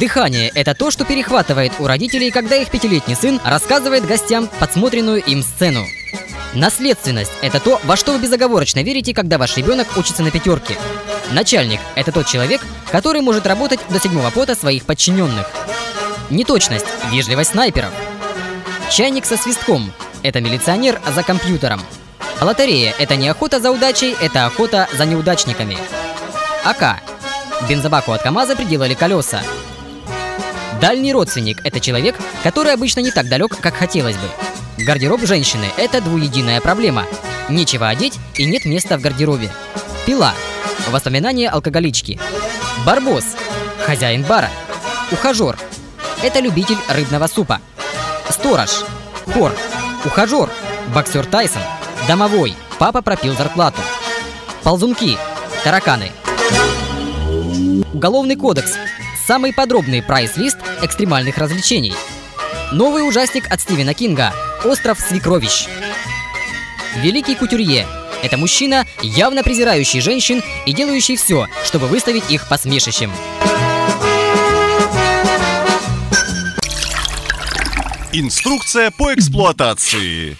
Дыхание– 0.00 0.50
это 0.54 0.74
то, 0.74 0.92
что 0.92 1.04
перехватывает 1.04 1.72
у 1.80 1.86
родителей, 1.86 2.30
когда 2.30 2.54
их 2.54 2.70
пятилетний 2.70 3.16
сын 3.16 3.40
рассказывает 3.44 4.06
гостям 4.06 4.48
подсмотренную 4.60 5.22
им 5.24 5.42
сцену. 5.42 5.84
Наследственность– 6.54 7.32
это 7.42 7.60
то, 7.60 7.80
во 7.84 7.96
что 7.96 8.12
вы 8.12 8.18
безоговорочно 8.18 8.82
верите, 8.82 9.12
когда 9.12 9.38
ваш 9.38 9.56
ребенок 9.56 9.86
учится 9.96 10.22
на 10.22 10.30
пятерке. 10.30 10.76
Начальник– 11.30 11.80
это 11.94 12.10
тот 12.10 12.26
человек, 12.26 12.62
который 12.90 13.20
может 13.20 13.46
работать 13.46 13.80
до 13.90 14.00
седьмого 14.00 14.30
пота 14.30 14.54
своих 14.54 14.84
подчиненных. 14.84 15.50
Неточность– 16.30 16.86
вежливость 17.12 17.50
снайперов. 17.50 17.92
Чайник 18.90 19.26
со 19.26 19.36
свистком– 19.36 19.92
это 20.22 20.40
милиционер 20.40 21.00
за 21.14 21.22
компьютером. 21.22 21.82
Лотерея– 22.40 22.94
это 22.98 23.16
не 23.16 23.28
охота 23.28 23.60
за 23.60 23.70
удачей, 23.70 24.16
это 24.20 24.46
охота 24.46 24.88
за 24.96 25.04
неудачниками. 25.04 25.76
АК– 26.64 27.00
бензобаку 27.68 28.12
от 28.12 28.22
КамАЗа 28.22 28.56
приделали 28.56 28.94
колеса. 28.94 29.42
Дальний 30.80 31.12
родственник– 31.12 31.60
это 31.64 31.80
человек, 31.80 32.16
который 32.42 32.72
обычно 32.72 33.00
не 33.00 33.10
так 33.10 33.28
далек, 33.28 33.58
как 33.60 33.74
хотелось 33.74 34.16
бы. 34.16 34.28
Гардероб 34.78 35.20
женщины– 35.22 35.66
это 35.76 36.00
двуединая 36.00 36.60
проблема. 36.60 37.04
Нечего 37.48 37.88
одеть 37.88 38.18
и 38.36 38.44
нет 38.44 38.64
места 38.64 38.96
в 38.96 39.00
гардеробе. 39.00 39.50
Пила– 40.06 40.32
воспоминания 40.90 41.48
алкоголички. 41.48 42.18
Барбос– 42.86 43.24
хозяин 43.84 44.22
бара. 44.22 44.48
Ухажер– 45.10 45.58
это 46.22 46.38
любитель 46.38 46.78
рыбного 46.88 47.26
супа. 47.26 47.60
Сторож– 48.30 48.84
хор. 49.34 49.52
Ухажер– 50.04 50.48
боксер 50.94 51.26
Тайсон. 51.26 51.62
Домовой– 52.06 52.54
папа 52.78 53.02
пропил 53.02 53.34
зарплату. 53.36 53.80
Ползунки– 54.62 55.18
тараканы. 55.64 56.12
Уголовный 57.92 58.36
кодекс– 58.36 58.74
самый 59.26 59.52
подробный 59.52 60.02
прайс-лист 60.02 60.58
экстремальных 60.82 61.36
развлечений. 61.36 61.94
Новый 62.70 63.06
ужастик 63.06 63.50
от 63.50 63.60
Стивена 63.60 63.92
Кинга 63.92 64.32
«Остров 64.64 64.98
свекровищ». 65.00 65.66
Великий 66.96 67.36
кутюрье– 67.36 67.86
это 68.22 68.36
мужчина, 68.36 68.86
явно 69.02 69.42
презирающий 69.42 70.00
женщин 70.00 70.42
и 70.66 70.72
делающий 70.72 71.16
все, 71.16 71.46
чтобы 71.64 71.86
выставить 71.86 72.30
их 72.30 72.48
посмешищем. 72.48 73.12
Инструкция 78.12 78.90
по 78.90 79.14
эксплуатации. 79.14 80.36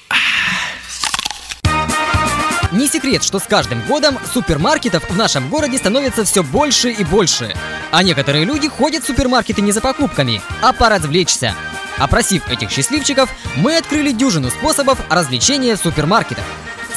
Не 2.73 2.87
секрет, 2.87 3.23
что 3.23 3.39
с 3.39 3.45
каждым 3.45 3.83
годом 3.87 4.19
супермаркетов 4.33 5.09
в 5.09 5.17
нашем 5.17 5.49
городе 5.49 5.79
становится 5.79 6.25
все 6.25 6.43
больше 6.43 6.91
и 6.91 7.05
больше. 7.05 7.55
А 7.91 8.03
некоторые 8.03 8.45
люди 8.45 8.69
ходят 8.69 9.05
в 9.05 9.07
супермаркеты 9.07 9.63
не 9.63 9.73
за 9.73 9.81
покупками, 9.81 10.43
а 10.61 10.73
поразвлечься. 10.73 11.55
Опросив 11.99 12.49
этих 12.49 12.71
счастливчиков, 12.71 13.31
мы 13.57 13.77
открыли 13.77 14.13
дюжину 14.13 14.51
способов 14.51 14.99
развлечения 15.11 15.77
в 15.77 15.81
супермаркетах. 15.81 16.45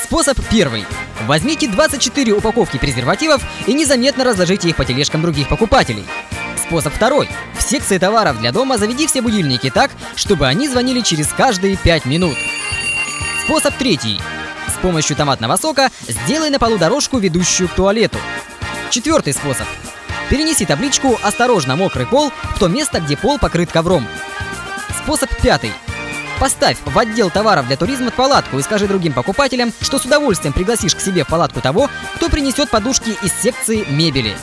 Способ 0.04 0.38
первый. 0.50 0.86
Возьмите 1.26 1.68
24 1.68 2.34
упаковки 2.34 2.78
презервативов 2.78 3.42
и 3.66 3.74
незаметно 3.74 4.24
разложите 4.24 4.70
их 4.70 4.76
по 4.76 4.86
тележкам 4.86 5.22
других 5.22 5.48
покупателей. 5.48 6.06
Способ 6.58 6.94
второй. 6.94 7.30
В 7.58 7.62
секции 7.62 7.98
товаров 7.98 8.40
для 8.40 8.52
дома 8.52 8.78
заведи 8.78 9.08
все 9.08 9.22
будильники 9.22 9.70
так, 9.70 9.92
чтобы 10.16 10.48
они 10.48 10.68
звонили 10.68 11.02
через 11.02 11.28
каждые 11.28 11.78
5 11.78 12.06
минут. 12.06 12.38
Способ 13.46 13.76
третий. 13.76 14.20
С 14.68 14.80
помощью 14.82 15.16
томатного 15.16 15.58
сока 15.58 15.90
сделай 16.08 16.50
на 16.50 16.60
полу 16.60 16.78
дорожку, 16.78 17.18
ведущую 17.18 17.70
к 17.70 17.74
туалету. 17.74 18.18
Четвертый 18.90 19.34
способ. 19.34 19.68
Перенеси 20.30 20.66
табличку 20.66 21.20
«Осторожно, 21.24 21.76
мокрый 21.76 22.06
пол» 22.06 22.32
в 22.56 22.60
то 22.60 22.68
место, 22.68 23.02
где 23.02 23.18
пол 23.18 23.38
покрыт 23.38 23.72
ковром. 23.72 24.08
Способ 25.04 25.30
пятый. 25.42 25.72
Поставь 26.40 26.78
в 26.86 26.98
отдел 26.98 27.30
товаров 27.30 27.68
для 27.68 27.76
туризма 27.76 28.12
палатку 28.12 28.60
и 28.60 28.62
скажи 28.62 28.88
другим 28.88 29.14
покупателям, 29.14 29.74
что 29.82 29.98
с 29.98 30.06
удовольствием 30.06 30.54
пригласишь 30.54 30.96
к 30.96 31.02
себе 31.02 31.24
в 31.24 31.28
палатку 31.28 31.60
того, 31.60 31.90
кто 32.16 32.30
принесет 32.30 32.70
подушки 32.70 33.16
из 33.24 33.32
секции 33.42 33.86
мебели. 33.90 34.36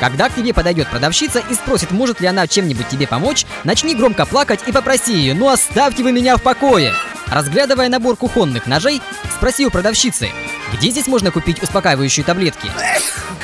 Когда 0.00 0.28
к 0.28 0.34
тебе 0.34 0.54
подойдет 0.54 0.88
продавщица 0.88 1.42
и 1.50 1.54
спросит, 1.54 1.90
может 1.90 2.20
ли 2.20 2.26
она 2.26 2.46
чем-нибудь 2.46 2.88
тебе 2.88 3.06
помочь, 3.06 3.44
начни 3.64 3.94
громко 3.94 4.26
плакать 4.26 4.60
и 4.66 4.72
попроси 4.72 5.14
ее, 5.14 5.34
ну 5.34 5.48
оставьте 5.48 6.02
вы 6.02 6.12
меня 6.12 6.36
в 6.36 6.42
покое. 6.42 6.94
Разглядывая 7.26 7.88
набор 7.88 8.16
кухонных 8.16 8.66
ножей, 8.66 9.02
спроси 9.36 9.66
у 9.66 9.70
продавщицы, 9.70 10.30
где 10.72 10.90
здесь 10.90 11.06
можно 11.06 11.30
купить 11.30 11.62
успокаивающие 11.62 12.24
таблетки? 12.24 12.70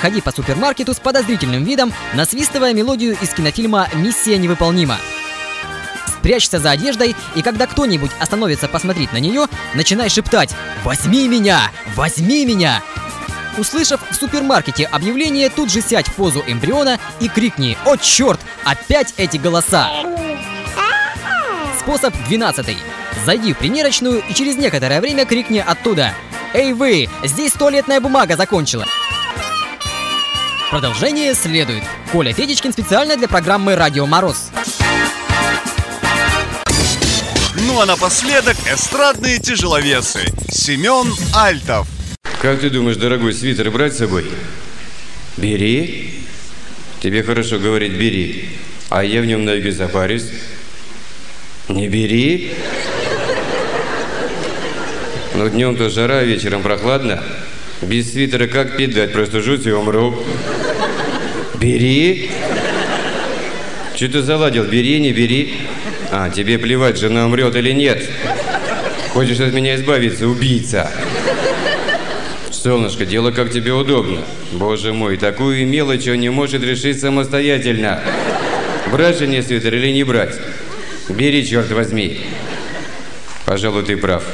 Ходи 0.01 0.21
по 0.21 0.31
супермаркету 0.31 0.95
с 0.95 0.99
подозрительным 0.99 1.65
видом, 1.65 1.93
насвистывая 2.15 2.73
мелодию 2.73 3.17
из 3.21 3.31
кинофильма 3.31 3.89
«Миссия 3.95 4.39
невыполнима». 4.39 4.99
Спрячься 6.25 6.59
за 6.59 6.71
одеждой, 6.71 7.15
и 7.35 7.43
когда 7.43 7.67
кто-нибудь 7.67 8.11
остановится 8.19 8.67
посмотреть 8.67 9.13
на 9.13 9.19
нее, 9.19 9.45
начинай 9.75 10.09
шептать 10.09 10.55
«Возьми 10.83 11.29
меня! 11.29 11.71
Возьми 11.95 12.47
меня!» 12.47 12.83
Услышав 13.59 14.01
в 14.11 14.15
супермаркете 14.15 14.87
объявление, 14.87 15.51
тут 15.51 15.71
же 15.71 15.83
сядь 15.83 16.09
в 16.09 16.15
позу 16.15 16.43
эмбриона 16.47 16.99
и 17.21 17.29
крикни 17.29 17.77
«О, 17.85 17.99
черт! 17.99 18.41
Опять 18.65 19.13
эти 19.19 19.37
голоса!» 19.37 19.91
Способ 21.79 22.15
12. 22.27 22.75
Зайди 23.27 23.53
в 23.53 23.59
примерочную 23.59 24.23
и 24.27 24.33
через 24.33 24.57
некоторое 24.57 25.03
время 25.03 25.27
крикни 25.27 25.59
оттуда 25.59 26.15
«Эй 26.55 26.73
вы! 26.73 27.11
Здесь 27.23 27.53
туалетная 27.53 28.01
бумага 28.01 28.35
закончила!» 28.37 28.87
Продолжение 30.71 31.35
следует. 31.35 31.85
Коля 32.13 32.33
Федичкин 32.33 32.73
специально 32.73 33.19
для 33.19 33.29
программы 33.29 33.77
«Радио 33.77 34.07
Мороз». 34.07 34.51
Ну 37.67 37.81
а 37.81 37.87
напоследок 37.87 38.57
эстрадные 38.71 39.39
тяжеловесы. 39.39 40.21
Семен 40.51 41.13
Альтов. 41.35 41.89
Как 42.43 42.61
ты 42.61 42.69
думаешь, 42.69 42.97
дорогой, 42.97 43.33
свитер 43.33 43.71
брать 43.71 43.95
с 43.95 43.99
собой? 43.99 44.27
Бери. 45.39 46.21
Тебе 47.01 47.23
хорошо 47.23 47.59
говорить 47.59 47.93
«бери». 47.93 48.51
А 48.91 49.03
я 49.03 49.23
в 49.23 49.27
нем 49.27 49.45
навеки 49.45 49.71
запарюсь. 49.71 50.27
Не 51.69 51.89
бери. 51.89 52.53
Ну, 55.35 55.49
днем-то 55.49 55.89
жара, 55.89 56.23
вечером 56.23 56.63
прохладно. 56.63 57.23
Без 57.81 58.13
свитера 58.13 58.47
как 58.47 58.77
пить 58.77 58.95
дать, 58.95 59.13
просто 59.13 59.41
жуть 59.41 59.67
и 59.67 59.73
умру. 59.73 60.23
Бери. 61.55 62.31
Что 63.97 64.09
ты 64.09 64.23
заладил? 64.23 64.65
Бери, 64.65 65.01
не 65.01 65.13
бери. 65.13 65.55
А, 66.11 66.31
тебе 66.31 66.59
плевать, 66.59 66.99
жена 66.99 67.27
умрет 67.27 67.57
или 67.57 67.73
нет. 67.73 68.09
Хочешь 69.13 69.41
от 69.41 69.53
меня 69.53 69.77
избавиться, 69.77 70.27
убийца. 70.27 70.91
Солнышко, 72.51 73.05
дело 73.05 73.31
как 73.31 73.51
тебе 73.51 73.73
удобно. 73.73 74.23
Боже 74.53 74.93
мой, 74.93 75.17
такую 75.17 75.67
мелочь 75.67 76.09
он 76.09 76.21
не 76.21 76.31
может 76.31 76.63
решить 76.63 77.01
самостоятельно. 77.01 78.01
Брать 78.91 79.19
жене 79.19 79.43
свитер 79.43 79.75
или 79.75 79.93
не 79.93 80.05
брать? 80.05 80.35
Бери, 81.09 81.47
черт 81.47 81.71
возьми. 81.73 82.21
Пожалуй, 83.45 83.83
ты 83.83 83.97
прав. 83.97 84.25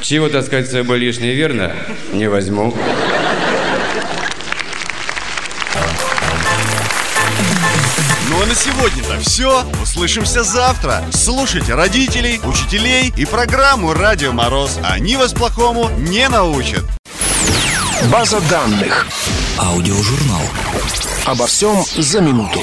Чего 0.00 0.28
таскать 0.28 0.68
с 0.68 0.72
собой 0.72 0.98
лишнее, 0.98 1.34
верно? 1.34 1.72
Не 2.12 2.28
возьму. 2.28 2.74
Ну 8.28 8.42
а 8.42 8.46
на 8.46 8.54
все. 9.20 9.64
Услышимся 9.82 10.42
завтра. 10.42 11.04
Слушайте 11.12 11.74
родителей, 11.74 12.40
учителей 12.44 13.12
и 13.16 13.24
программу 13.24 13.92
«Радио 13.92 14.32
Мороз». 14.32 14.78
Они 14.82 15.16
вас 15.16 15.32
плохому 15.32 15.90
не 15.98 16.28
научат. 16.28 16.84
База 18.10 18.40
данных. 18.42 19.06
Аудиожурнал. 19.58 20.42
Обо 21.24 21.46
всем 21.46 21.84
за 21.96 22.20
минуту. 22.20 22.60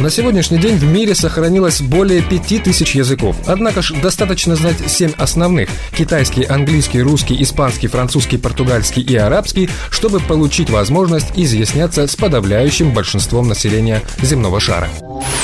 На 0.00 0.10
сегодняшний 0.10 0.58
день 0.58 0.76
в 0.76 0.84
мире 0.84 1.12
сохранилось 1.16 1.80
более 1.80 2.22
5000 2.22 2.94
языков. 2.94 3.36
Однако 3.46 3.82
ж 3.82 3.94
достаточно 4.00 4.54
знать 4.54 4.76
7 4.86 5.12
основных– 5.18 5.68
китайский, 5.92 6.44
английский, 6.44 7.02
русский, 7.02 7.42
испанский, 7.42 7.88
французский, 7.88 8.38
португальский 8.38 9.02
и 9.02 9.16
арабский, 9.16 9.68
чтобы 9.90 10.20
получить 10.20 10.70
возможность 10.70 11.32
изъясняться 11.34 12.06
с 12.06 12.14
подавляющим 12.14 12.92
большинством 12.92 13.48
населения 13.48 14.00
земного 14.22 14.60
шара. 14.60 14.88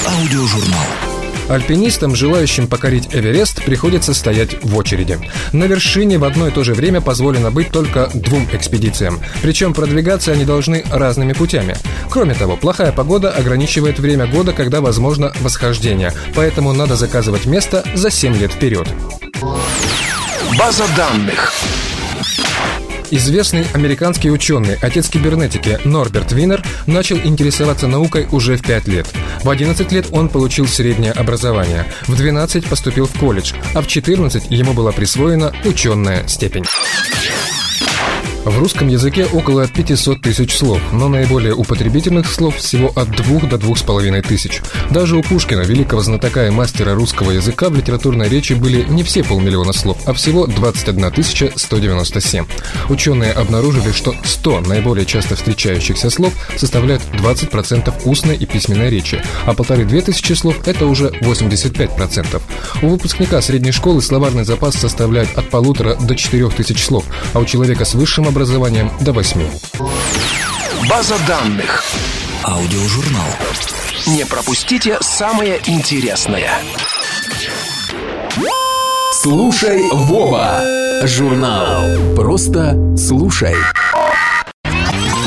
Аудиожурнал. 0.07 1.14
Альпинистам, 1.49 2.15
желающим 2.15 2.67
покорить 2.67 3.09
Эверест, 3.13 3.65
приходится 3.65 4.15
стоять 4.15 4.63
в 4.63 4.77
очереди. 4.77 5.19
На 5.53 5.65
вершине 5.65 6.19
в 6.19 6.25
одно 6.25 6.49
и 6.49 6.51
то 6.51 6.65
же 6.65 6.75
время 6.75 7.01
позволено 7.01 7.51
быть 7.51 7.71
только 7.71 8.11
двум 8.15 8.49
экспедициям. 8.53 9.21
Причем 9.43 9.75
продвигаться 9.75 10.33
они 10.33 10.45
должны 10.45 10.85
разными 10.91 11.33
путями. 11.33 11.77
Кроме 12.09 12.35
того, 12.35 12.57
плохая 12.57 12.93
погода 12.93 13.31
ограничивает 13.31 13.99
время 13.99 14.27
года, 14.27 14.53
когда 14.53 14.81
возможно 14.81 15.33
восхождение. 15.41 16.13
Поэтому 16.35 16.73
надо 16.73 16.97
заказывать 16.97 17.47
место 17.47 17.85
за 17.95 18.11
7 18.11 18.37
лет 18.37 18.53
вперед. 18.53 18.89
База 20.59 20.85
данных. 20.97 21.53
Известный 23.11 23.67
американский 23.75 24.31
ученый, 24.31 24.77
отец 24.81 25.09
кибернетики 25.09 25.79
Норберт 25.85 26.33
Винер 26.33 26.63
начал 26.87 27.17
интересоваться 27.19 27.87
наукой 27.87 28.27
уже 28.33 28.57
в 28.57 28.63
5 28.63 28.89
лет. 28.89 29.07
В 29.43 29.51
11 29.51 29.93
лет 29.93 30.07
он 30.11 30.29
получил 30.29 30.67
среднее 30.67 31.13
образование, 31.13 31.87
в 32.07 32.17
12 32.17 32.67
поступил 32.67 33.07
в 33.07 33.19
колледж, 33.19 33.53
а 33.75 33.83
в 33.83 33.87
14 33.87 34.47
ему 34.51 34.73
была 34.73 34.93
присвоена 34.93 35.55
ученая 35.65 36.27
степень. 36.27 36.65
В 38.45 38.59
русском 38.59 38.89
языке 38.89 39.27
около 39.33 39.67
500 39.67 40.21
тысяч 40.21 40.55
слов, 40.55 40.79
но 40.93 41.09
наиболее 41.09 41.55
употребительных 41.55 42.31
слов 42.31 42.57
всего 42.57 42.93
от 42.95 43.11
2 43.11 43.49
до 43.49 43.57
2,5 43.57 44.21
тысяч. 44.21 44.61
Даже 44.91 45.17
у 45.17 45.23
Пушкина, 45.23 45.63
великого 45.63 46.03
знатока 46.03 46.47
и 46.47 46.51
мастера 46.51 46.95
русского 46.95 47.31
языка, 47.31 47.71
в 47.71 47.75
литературной 47.75 48.29
речи 48.29 48.53
были 48.53 48.85
не 48.85 49.03
все 49.03 49.25
полмиллиона 49.25 49.73
слов, 49.73 49.97
а 50.05 50.13
всего 50.13 50.47
21 50.47 51.55
197. 51.57 52.45
Ученые 52.91 53.33
обнаружили, 53.33 53.93
что 53.93 54.15
100 54.23 54.61
наиболее 54.61 55.07
часто 55.07 55.37
встречающихся 55.37 56.11
слов 56.11 56.35
составляют 56.59 57.03
20% 57.15 57.95
устной 58.05 58.37
и 58.37 58.45
письменной 58.45 58.91
речи, 58.91 59.23
а 59.47 59.55
полторы-две 59.55 60.03
тысячи 60.03 60.35
слов– 60.35 60.57
это 60.67 60.85
уже 60.85 61.09
85%. 61.23 62.43
У 62.83 62.89
выпускника 62.89 63.41
средней 63.41 63.73
школы 63.73 64.03
словарный 64.03 64.45
запас 64.45 64.75
составляет 64.75 65.31
от 65.39 65.49
полутора 65.49 65.95
до 65.95 66.15
четырех 66.15 66.53
тысяч 66.53 66.85
слов, 66.85 67.07
а 67.33 67.39
у 67.39 67.47
человека 67.47 67.87
с 67.87 67.95
высшим 67.95 68.34
образованием 68.35 68.91
до 69.01 69.13
8. 69.13 69.41
База 70.91 71.15
данных. 71.29 71.85
Аудиожурнал. 72.43 73.29
Не 74.09 74.27
пропустите 74.27 74.99
самое 75.01 75.61
интересное. 75.67 76.51
Слушай, 79.13 79.83
Вова! 79.93 80.63
Журнал. 81.05 81.85
Просто 82.17 82.77
слушай. 82.97 83.55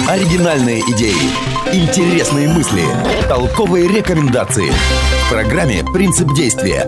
Оригинальные 0.09 0.81
идеи, 0.91 1.31
интересные 1.71 2.49
мысли, 2.49 2.83
толковые 3.29 3.87
рекомендации. 3.87 4.69
В 4.69 5.29
программе 5.31 5.83
«Принцип 5.93 6.33
действия» 6.33 6.85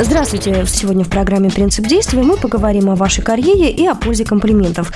Здравствуйте! 0.00 0.64
Сегодня 0.68 1.04
в 1.04 1.08
программе 1.08 1.50
«Принцип 1.50 1.84
действия» 1.84 2.22
мы 2.22 2.36
поговорим 2.36 2.88
о 2.88 2.94
вашей 2.94 3.24
карьере 3.24 3.68
и 3.68 3.84
о 3.84 3.96
пользе 3.96 4.24
комплиментов. 4.24 4.92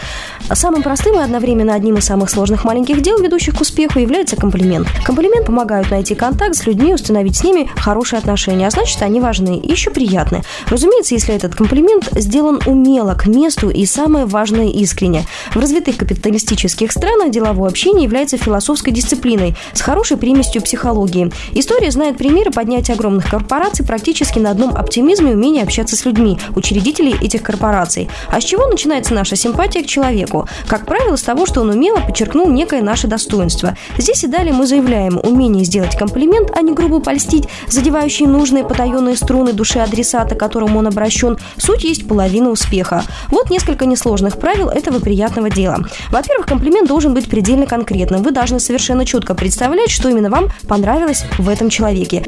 Самым 0.52 0.84
простым 0.84 1.18
и 1.18 1.22
одновременно 1.22 1.74
одним 1.74 1.96
из 1.96 2.04
самых 2.04 2.30
сложных 2.30 2.64
маленьких 2.64 3.02
дел, 3.02 3.20
ведущих 3.20 3.56
к 3.56 3.60
успеху, 3.60 3.98
является 3.98 4.36
комплимент. 4.36 4.86
Комплимент 5.04 5.46
помогают 5.46 5.90
найти 5.90 6.14
контакт 6.14 6.54
с 6.54 6.66
людьми, 6.66 6.94
установить 6.94 7.34
с 7.34 7.42
ними 7.42 7.68
хорошие 7.74 8.20
отношения, 8.20 8.68
а 8.68 8.70
значит, 8.70 9.02
они 9.02 9.18
важны 9.20 9.58
и 9.58 9.72
еще 9.72 9.90
приятны. 9.90 10.42
Разумеется, 10.68 11.14
если 11.14 11.34
этот 11.34 11.56
комплимент 11.56 12.08
сделан 12.12 12.60
умело, 12.64 13.14
к 13.14 13.26
месту 13.26 13.70
и, 13.70 13.84
самое 13.86 14.24
важное, 14.24 14.68
искренне. 14.68 15.26
В 15.52 15.56
развитых 15.56 15.96
капиталистических 15.96 16.92
странах 16.92 17.32
деловое 17.32 17.70
общение 17.70 18.04
является 18.04 18.36
философской 18.36 18.92
дисциплиной 18.92 19.56
с 19.72 19.80
хорошей 19.80 20.16
примесью 20.16 20.62
психологии. 20.62 21.32
История 21.54 21.90
знает 21.90 22.18
примеры 22.18 22.52
поднятия 22.52 22.92
огромных 22.92 23.28
корпораций 23.28 23.84
практически 23.84 24.38
на 24.38 24.52
одном 24.52 24.76
оптимизме 24.92 25.30
и 25.30 25.34
умении 25.34 25.62
общаться 25.62 25.96
с 25.96 26.04
людьми, 26.04 26.38
учредителей 26.54 27.14
этих 27.18 27.42
корпораций. 27.42 28.10
А 28.28 28.42
с 28.42 28.44
чего 28.44 28.66
начинается 28.66 29.14
наша 29.14 29.36
симпатия 29.36 29.82
к 29.82 29.86
человеку? 29.86 30.46
Как 30.66 30.84
правило, 30.84 31.16
с 31.16 31.22
того, 31.22 31.46
что 31.46 31.62
он 31.62 31.70
умело 31.70 31.98
подчеркнул 32.00 32.50
некое 32.50 32.82
наше 32.82 33.06
достоинство. 33.06 33.74
Здесь 33.96 34.22
и 34.24 34.26
далее 34.26 34.52
мы 34.52 34.66
заявляем 34.66 35.18
умение 35.22 35.64
сделать 35.64 35.96
комплимент, 35.96 36.50
а 36.54 36.60
не 36.60 36.74
грубо 36.74 37.00
польстить, 37.00 37.48
задевающий 37.68 38.26
нужные 38.26 38.64
потаенные 38.64 39.16
струны 39.16 39.54
души 39.54 39.78
адресата, 39.78 40.34
к 40.34 40.38
которому 40.38 40.80
он 40.80 40.88
обращен. 40.88 41.38
Суть 41.56 41.84
есть 41.84 42.06
половина 42.06 42.50
успеха. 42.50 43.02
Вот 43.28 43.48
несколько 43.48 43.86
несложных 43.86 44.38
правил 44.38 44.68
этого 44.68 44.98
приятного 44.98 45.48
дела. 45.48 45.78
Во-первых, 46.10 46.46
комплимент 46.46 46.86
должен 46.86 47.14
быть 47.14 47.30
предельно 47.30 47.64
конкретным. 47.64 48.22
Вы 48.22 48.30
должны 48.30 48.60
совершенно 48.60 49.06
четко 49.06 49.34
представлять, 49.34 49.90
что 49.90 50.10
именно 50.10 50.28
вам 50.28 50.50
понравилось 50.68 51.24
в 51.38 51.48
этом 51.48 51.70
человеке. 51.70 52.22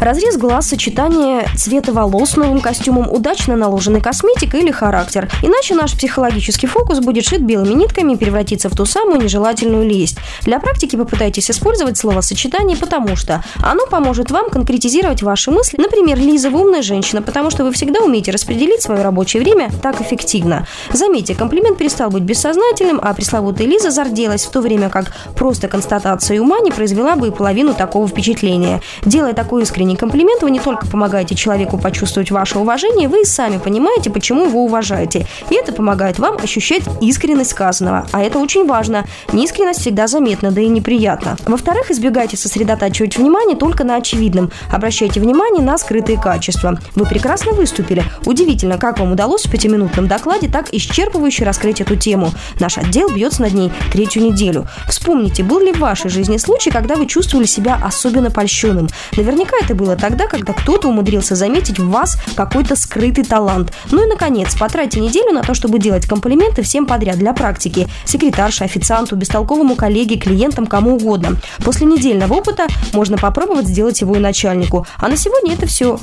Разрез 0.00 0.36
глаз, 0.36 0.68
сочетание 0.68 1.48
цвета 1.56 1.92
волос 1.92 2.30
с 2.30 2.36
новым 2.36 2.60
костюмом, 2.60 3.10
удачно 3.10 3.56
наложенной 3.56 4.02
косметикой 4.02 4.60
или 4.60 4.70
характер. 4.70 5.30
Иначе 5.42 5.74
наш 5.74 5.92
психологический 5.92 6.66
фокус 6.66 7.00
будет 7.00 7.24
шит 7.24 7.40
белыми 7.40 7.72
нитками 7.72 8.12
и 8.12 8.16
превратится 8.16 8.68
в 8.68 8.76
ту 8.76 8.84
самую 8.84 9.22
нежелательную 9.22 9.88
лесть. 9.88 10.18
Для 10.42 10.60
практики 10.60 10.96
попытайтесь 10.96 11.50
использовать 11.50 11.96
словосочетание 11.96 12.76
«потому 12.76 13.16
что». 13.16 13.42
Оно 13.62 13.86
поможет 13.86 14.30
вам 14.30 14.50
конкретизировать 14.50 15.22
ваши 15.22 15.50
мысли. 15.50 15.78
Например, 15.78 16.18
Лиза, 16.18 16.50
вы 16.50 16.60
умная 16.60 16.82
женщина, 16.82 17.22
потому 17.22 17.50
что 17.50 17.64
вы 17.64 17.72
всегда 17.72 18.00
умеете 18.00 18.32
распределить 18.32 18.82
свое 18.82 19.02
рабочее 19.02 19.42
время 19.42 19.70
так 19.82 20.02
эффективно. 20.02 20.66
Заметьте, 20.92 21.34
комплимент 21.34 21.78
перестал 21.78 22.10
быть 22.10 22.22
бессознательным, 22.22 23.00
а 23.02 23.14
пресловутая 23.14 23.66
Лиза 23.66 23.90
зарделась, 23.90 24.44
в 24.44 24.50
то 24.50 24.60
время 24.60 24.90
как 24.90 25.12
просто 25.34 25.68
констатация 25.68 26.40
ума 26.40 26.60
не 26.60 26.70
произвела 26.70 27.16
бы 27.16 27.28
и 27.28 27.30
половину 27.30 27.72
такого 27.72 28.06
впечатления. 28.06 28.82
Делая 29.04 29.32
такой 29.32 29.62
искренний 29.62 29.85
комплимент, 29.94 30.42
вы 30.42 30.50
не 30.50 30.58
только 30.58 30.86
помогаете 30.86 31.36
человеку 31.36 31.78
почувствовать 31.78 32.30
ваше 32.30 32.58
уважение, 32.58 33.08
вы 33.08 33.22
и 33.22 33.24
сами 33.24 33.58
понимаете, 33.58 34.10
почему 34.10 34.46
его 34.46 34.64
уважаете. 34.64 35.26
И 35.50 35.54
это 35.54 35.72
помогает 35.72 36.18
вам 36.18 36.38
ощущать 36.38 36.82
искренность 37.00 37.50
сказанного. 37.50 38.08
А 38.10 38.22
это 38.22 38.38
очень 38.38 38.66
важно. 38.66 39.04
Неискренность 39.32 39.80
всегда 39.80 40.06
заметна, 40.06 40.50
да 40.50 40.60
и 40.60 40.68
неприятно. 40.68 41.36
Во-вторых, 41.46 41.90
избегайте 41.90 42.36
сосредотачивать 42.36 43.16
внимание 43.16 43.56
только 43.56 43.84
на 43.84 43.96
очевидном. 43.96 44.50
Обращайте 44.72 45.20
внимание 45.20 45.62
на 45.62 45.78
скрытые 45.78 46.20
качества. 46.20 46.78
Вы 46.94 47.06
прекрасно 47.06 47.52
выступили. 47.52 48.02
Удивительно, 48.24 48.78
как 48.78 48.98
вам 48.98 49.12
удалось 49.12 49.46
в 49.46 49.50
пятиминутном 49.50 50.08
докладе 50.08 50.48
так 50.48 50.72
исчерпывающе 50.72 51.44
раскрыть 51.44 51.80
эту 51.80 51.94
тему. 51.96 52.30
Наш 52.58 52.78
отдел 52.78 53.10
бьется 53.10 53.42
над 53.42 53.52
ней 53.52 53.70
третью 53.92 54.22
неделю. 54.22 54.66
Вспомните, 54.88 55.42
был 55.42 55.60
ли 55.60 55.72
в 55.72 55.78
вашей 55.78 56.10
жизни 56.10 56.38
случай, 56.38 56.70
когда 56.70 56.96
вы 56.96 57.06
чувствовали 57.06 57.46
себя 57.46 57.78
особенно 57.82 58.30
польщенным? 58.30 58.88
Наверняка 59.16 59.56
это 59.62 59.74
было 59.76 59.96
тогда, 59.96 60.26
когда 60.26 60.52
кто-то 60.52 60.88
умудрился 60.88 61.36
заметить 61.36 61.78
в 61.78 61.88
вас 61.88 62.18
какой-то 62.34 62.74
скрытый 62.74 63.24
талант. 63.24 63.72
Ну 63.90 64.04
и, 64.04 64.08
наконец, 64.08 64.56
потратьте 64.56 65.00
неделю 65.00 65.32
на 65.32 65.42
то, 65.42 65.54
чтобы 65.54 65.78
делать 65.78 66.06
комплименты 66.06 66.62
всем 66.62 66.86
подряд 66.86 67.18
для 67.18 67.32
практики. 67.32 67.88
Секретарше, 68.04 68.64
официанту, 68.64 69.16
бестолковому 69.16 69.76
коллеге, 69.76 70.16
клиентам, 70.16 70.66
кому 70.66 70.96
угодно. 70.96 71.36
После 71.64 71.86
недельного 71.86 72.34
опыта 72.34 72.66
можно 72.92 73.16
попробовать 73.16 73.68
сделать 73.68 74.00
его 74.00 74.16
и 74.16 74.18
начальнику. 74.18 74.86
А 74.98 75.08
на 75.08 75.16
сегодня 75.16 75.54
это 75.54 75.66
все. 75.66 76.00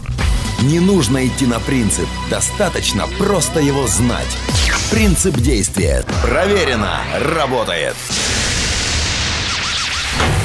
Не 0.61 0.79
нужно 0.79 1.25
идти 1.27 1.45
на 1.45 1.59
принцип, 1.59 2.07
достаточно 2.29 3.05
просто 3.17 3.59
его 3.59 3.87
знать. 3.87 4.27
Принцип 4.91 5.35
действия. 5.35 6.05
Проверено. 6.21 6.99
Работает. 7.35 7.95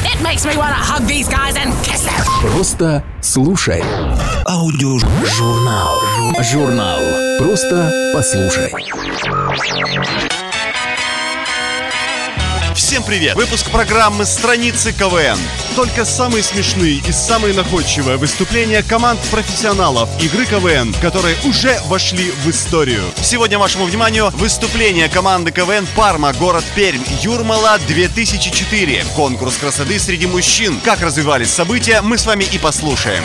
It 0.05 0.23
makes 0.23 0.45
me 0.47 0.57
wanna 0.57 0.75
hug 0.75 1.07
these 1.07 1.29
guys 1.29 1.57
and 1.57 1.73
kiss 1.83 2.03
them. 2.03 2.25
Просто 2.53 3.03
слушай. 3.21 3.83
Аудиожурнал. 4.47 6.01
Журнал. 6.43 7.01
Просто 7.39 8.13
послушай. 8.15 8.73
Всем 12.79 13.03
привет! 13.03 13.35
Выпуск 13.35 13.73
программы 13.73 14.25
«Страницы 14.25 14.93
КВН». 14.93 15.37
Только 15.75 16.05
самые 16.05 16.45
смешные 16.45 16.99
и 16.99 17.11
самые 17.11 17.53
находчивые 17.53 18.19
выступления 18.19 18.85
команд 18.85 19.19
профессионалов 19.33 20.09
игры 20.23 20.47
КВН, 20.47 20.95
которые 21.03 21.35
уже 21.45 21.77
вошли 21.87 22.31
в 22.31 22.49
историю. 22.49 23.03
Сегодня 23.21 23.59
вашему 23.59 23.85
вниманию 23.85 24.31
выступление 24.31 25.09
команды 25.09 25.51
КВН 25.51 25.89
«Парма», 25.97 26.33
город 26.35 26.65
Пермь, 26.77 27.03
Юрмала 27.21 27.81
2004. 27.81 29.07
Конкурс 29.17 29.57
красоты 29.57 29.99
среди 29.99 30.29
мужчин. 30.29 30.81
Как 30.85 31.01
развивались 31.01 31.51
события, 31.51 32.01
мы 32.01 32.17
с 32.17 32.27
вами 32.27 32.45
и 32.45 32.59
послушаем. 32.59 33.25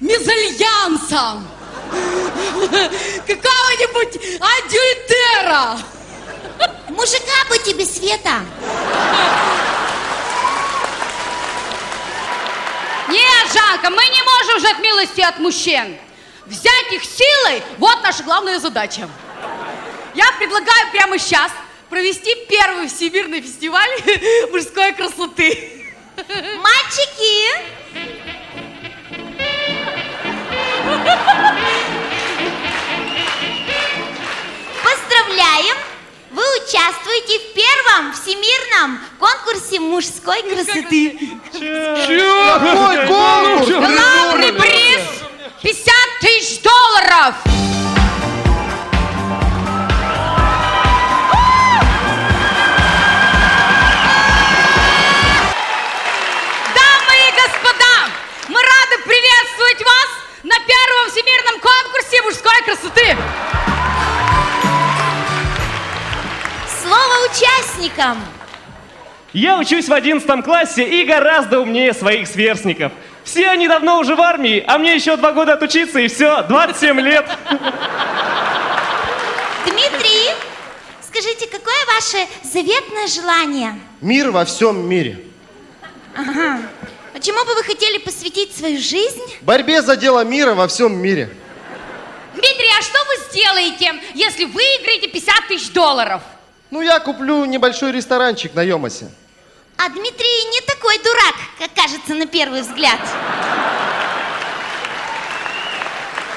Мезальянса, 0.00 1.42
какого-нибудь 3.26 4.16
адюльтера. 4.40 5.78
Мужика 6.88 7.44
бы 7.48 7.58
тебе, 7.58 7.84
Света. 7.84 8.40
Нет, 13.08 13.52
Жанка, 13.52 13.90
мы 13.90 14.06
не 14.08 14.22
можем 14.22 14.60
ждать 14.60 14.78
милости 14.80 15.20
от 15.20 15.38
мужчин. 15.38 15.96
Взять 16.46 16.92
их 16.92 17.02
силой– 17.04 17.62
вот 17.78 18.02
наша 18.02 18.22
главная 18.22 18.58
задача. 18.58 19.08
Я 20.14 20.32
предлагаю 20.38 20.90
прямо 20.92 21.18
сейчас 21.18 21.52
провести 21.88 22.34
первый 22.48 22.88
всемирный 22.88 23.40
фестиваль 23.40 23.90
мужской 24.50 24.92
красоты. 24.92 25.84
Мальчики! 26.16 28.17
Поздравляем! 34.82 35.76
Вы 36.30 36.42
участвуете 36.58 37.38
в 37.38 37.54
первом 37.54 38.12
всемирном 38.12 39.00
конкурсе 39.18 39.80
мужской 39.80 40.42
красоты. 40.42 41.18
Какой 41.52 43.06
конкурс? 43.06 43.68
Главный 43.68 44.52
приз 44.52 45.00
50 45.62 45.94
тысяч 46.20 46.60
долларов. 46.62 47.34
Всемирном 61.18 61.60
конкурсе 61.60 62.22
мужской 62.22 62.62
красоты. 62.64 63.16
Слово 66.80 67.26
участникам. 67.30 68.18
Я 69.32 69.58
учусь 69.58 69.88
в 69.88 69.92
11 69.92 70.44
классе 70.44 70.84
и 70.84 71.04
гораздо 71.04 71.60
умнее 71.60 71.92
своих 71.92 72.28
сверстников. 72.28 72.92
Все 73.24 73.48
они 73.48 73.68
давно 73.68 73.98
уже 73.98 74.14
в 74.14 74.20
армии, 74.20 74.64
а 74.66 74.78
мне 74.78 74.94
еще 74.94 75.16
два 75.16 75.32
года 75.32 75.54
отучиться 75.54 75.98
и 75.98 76.08
все, 76.08 76.42
27 76.42 77.00
лет. 77.00 77.26
Дмитрий, 79.66 80.30
скажите, 81.02 81.46
какое 81.46 81.86
ваше 81.94 82.26
заветное 82.42 83.06
желание? 83.06 83.74
Мир 84.00 84.30
во 84.30 84.44
всем 84.44 84.88
мире. 84.88 85.24
Ага. 86.16 86.60
А 87.14 87.20
чему 87.20 87.44
бы 87.44 87.54
вы 87.54 87.64
хотели 87.64 87.98
посвятить 87.98 88.56
свою 88.56 88.78
жизнь? 88.80 89.22
Борьбе 89.40 89.82
за 89.82 89.96
дело 89.96 90.24
мира 90.24 90.54
во 90.54 90.68
всем 90.68 90.96
мире. 90.96 91.30
Дмитрий, 92.34 92.70
а 92.78 92.82
что 92.82 92.98
вы 93.04 93.30
сделаете, 93.30 93.94
если 94.14 94.44
выиграете 94.44 95.08
50 95.08 95.48
тысяч 95.48 95.70
долларов? 95.72 96.22
Ну, 96.70 96.82
я 96.82 97.00
куплю 97.00 97.44
небольшой 97.46 97.92
ресторанчик 97.92 98.54
на 98.54 98.62
Йомасе. 98.62 99.10
А 99.78 99.88
Дмитрий 99.88 100.44
не 100.52 100.60
такой 100.60 100.98
дурак, 100.98 101.34
как 101.58 101.70
кажется 101.74 102.14
на 102.14 102.26
первый 102.26 102.62
взгляд. 102.62 103.00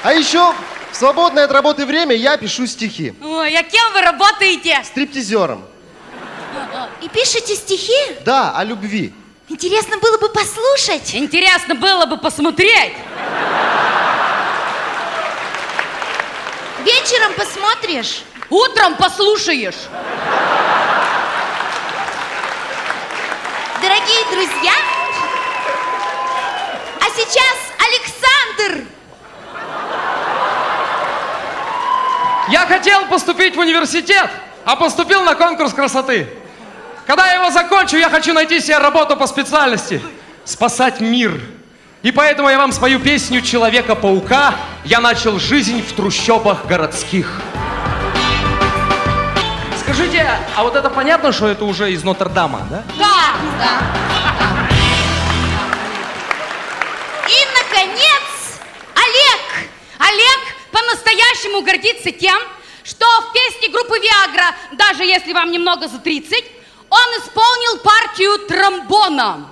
А 0.03 0.13
еще 0.13 0.53
в 0.91 0.95
свободное 0.95 1.43
от 1.43 1.51
работы 1.51 1.85
время 1.85 2.15
я 2.15 2.37
пишу 2.37 2.65
стихи. 2.65 3.13
Ой, 3.21 3.55
а 3.55 3.63
кем 3.63 3.93
вы 3.93 4.01
работаете? 4.01 4.81
Стриптизером. 4.83 5.63
И 7.01 7.09
пишете 7.09 7.55
стихи? 7.55 8.15
Да, 8.25 8.51
о 8.55 8.63
любви. 8.63 9.13
Интересно 9.51 9.97
было 9.97 10.17
бы 10.17 10.29
послушать. 10.29 11.13
Интересно 11.13 11.75
было 11.75 12.05
бы 12.05 12.15
посмотреть. 12.15 12.93
Вечером 16.85 17.33
посмотришь. 17.33 18.23
Утром 18.49 18.95
послушаешь. 18.95 19.75
Дорогие 23.81 24.23
друзья, 24.31 24.73
а 27.01 27.09
сейчас 27.13 27.57
Александр. 28.57 28.85
Я 32.47 32.65
хотел 32.67 33.05
поступить 33.07 33.57
в 33.57 33.59
университет, 33.59 34.29
а 34.63 34.77
поступил 34.77 35.23
на 35.23 35.35
конкурс 35.35 35.73
красоты. 35.73 36.40
Когда 37.07 37.27
я 37.27 37.41
его 37.41 37.49
закончу, 37.51 37.97
я 37.97 38.09
хочу 38.09 38.33
найти 38.33 38.59
себе 38.59 38.77
работу 38.77 39.17
по 39.17 39.27
специальности. 39.27 40.01
Спасать 40.45 40.99
мир. 40.99 41.39
И 42.03 42.11
поэтому 42.11 42.49
я 42.49 42.57
вам 42.57 42.71
спою 42.71 42.99
песню 42.99 43.41
Человека-паука 43.41 44.55
«Я 44.85 44.99
начал 44.99 45.39
жизнь 45.39 45.83
в 45.83 45.93
трущобах 45.93 46.65
городских». 46.65 47.41
Скажите, 49.79 50.27
а 50.55 50.63
вот 50.63 50.75
это 50.75 50.89
понятно, 50.89 51.31
что 51.31 51.47
это 51.47 51.65
уже 51.65 51.91
из 51.91 52.03
Нотр-Дама, 52.03 52.65
да? 52.69 52.83
Да, 52.97 53.35
да. 53.59 53.79
И, 57.27 57.37
наконец, 57.59 58.59
Олег. 58.95 59.69
Олег 59.99 60.39
по-настоящему 60.71 61.61
гордится 61.61 62.11
тем, 62.11 62.39
что 62.83 63.05
в 63.05 63.33
песне 63.33 63.69
группы 63.69 63.99
Виагра, 63.99 64.55
даже 64.71 65.03
если 65.03 65.33
вам 65.33 65.51
немного 65.51 65.87
за 65.87 65.99
30, 65.99 66.60
он 66.91 67.07
исполнил 67.19 67.77
партию 67.79 68.37
тромбона. 68.47 69.47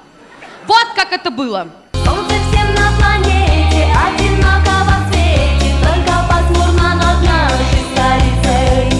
Вот 0.67 0.87
как 0.93 1.13
это 1.13 1.31
было. 1.31 1.69
Солнце 2.05 2.35
всем 2.51 2.75
на 2.75 2.91
планете 2.97 3.87
одинаково 4.05 5.07
светит, 5.09 5.75
только 5.81 6.13
пасмурно 6.27 6.95
над 6.95 7.23
нашей 7.23 7.81
столицей. 7.93 8.91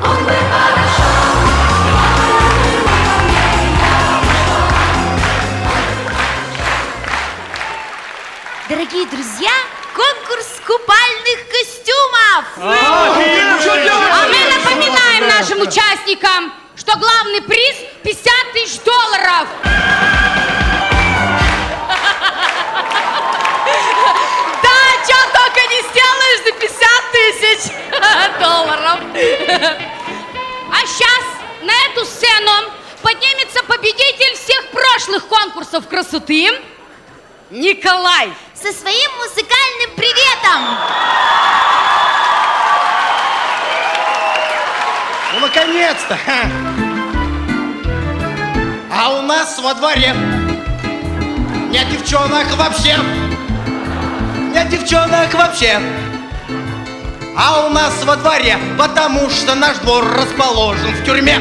Он 0.00 0.24
бы 0.24 0.36
хорошо, 0.52 1.10
Дорогие 8.68 9.06
друзья, 9.06 9.50
конкурс 9.94 10.60
купальных 10.64 11.48
костюмов. 11.50 12.44
А 12.56 14.26
мы 14.28 14.40
напоминаем 14.56 15.28
нашим 15.28 15.60
участникам, 15.60 16.52
что 16.86 16.98
главный 16.98 17.40
приз 17.42 17.76
50 18.02 18.52
тысяч 18.52 18.80
долларов. 18.80 19.48
Да, 24.62 24.78
что 25.04 25.16
только 25.32 25.60
не 25.70 25.80
сделаешь 25.88 26.42
за 26.44 26.52
50 26.52 26.88
тысяч 27.12 27.72
долларов. 28.40 29.00
А 30.70 30.86
сейчас 30.86 31.24
на 31.62 31.72
эту 31.86 32.04
сцену 32.04 32.52
поднимется 33.02 33.62
победитель 33.64 34.36
всех 34.36 34.70
прошлых 34.70 35.26
конкурсов 35.26 35.88
красоты 35.88 36.50
Николай. 37.50 38.30
Со 38.54 38.72
своим 38.72 39.10
музыкальным 39.18 39.90
приветом. 39.96 41.93
Наконец-то! 45.74 46.18
А 48.96 49.18
у 49.18 49.22
нас 49.22 49.58
во 49.58 49.74
дворе 49.74 50.14
нет 51.70 51.88
девчонок 51.90 52.46
вообще. 52.56 52.96
Нет 54.52 54.68
девчонок 54.68 55.34
вообще. 55.34 55.80
А 57.36 57.66
у 57.66 57.70
нас 57.70 58.04
во 58.04 58.14
дворе, 58.16 58.56
потому 58.78 59.28
что 59.28 59.56
наш 59.56 59.78
двор 59.78 60.04
расположен 60.16 60.92
в 60.92 61.04
тюрьме. 61.04 61.40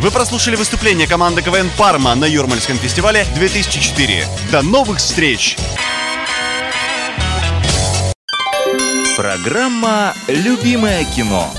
Вы 0.00 0.10
прослушали 0.10 0.56
выступление 0.56 1.06
команды 1.06 1.42
КВН 1.42 1.68
«Парма» 1.76 2.14
на 2.14 2.24
Юрмальском 2.24 2.78
фестивале 2.78 3.26
2004. 3.34 4.24
До 4.50 4.62
новых 4.62 4.96
встреч! 4.96 5.58
Программа 9.14 10.14
«Любимое 10.26 11.04
кино». 11.04 11.50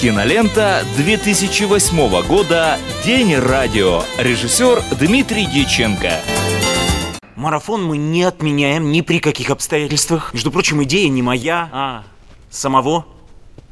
Кинолента 0.00 0.82
2008 0.96 2.26
года 2.26 2.78
«День 3.04 3.36
радио». 3.36 4.02
Режиссер 4.16 4.82
Дмитрий 4.98 5.44
Дьяченко. 5.44 6.22
Марафон 7.36 7.84
мы 7.84 7.98
не 7.98 8.22
отменяем 8.22 8.90
ни 8.90 9.02
при 9.02 9.18
каких 9.18 9.50
обстоятельствах. 9.50 10.32
Между 10.32 10.50
прочим, 10.50 10.82
идея 10.84 11.10
не 11.10 11.20
моя, 11.20 11.68
а 11.72 12.04
самого. 12.48 13.04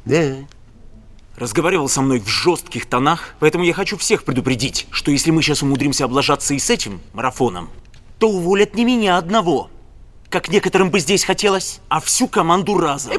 Да. 0.05 0.35
Разговаривал 1.39 1.87
со 1.87 2.01
мной 2.01 2.19
в 2.19 2.27
жестких 2.27 2.85
тонах, 2.85 3.33
поэтому 3.39 3.63
я 3.63 3.73
хочу 3.73 3.97
всех 3.97 4.25
предупредить, 4.25 4.87
что 4.91 5.09
если 5.09 5.31
мы 5.31 5.41
сейчас 5.41 5.63
умудримся 5.63 6.03
облажаться 6.03 6.53
и 6.53 6.59
с 6.59 6.69
этим 6.69 6.99
марафоном, 7.13 7.69
то 8.17 8.29
уволят 8.29 8.75
не 8.75 8.83
меня 8.83 9.17
одного, 9.17 9.69
как 10.29 10.49
некоторым 10.49 10.91
бы 10.91 10.99
здесь 10.99 11.23
хотелось, 11.23 11.79
а 11.87 12.01
всю 12.01 12.27
команду 12.27 12.77
разом. 12.77 13.13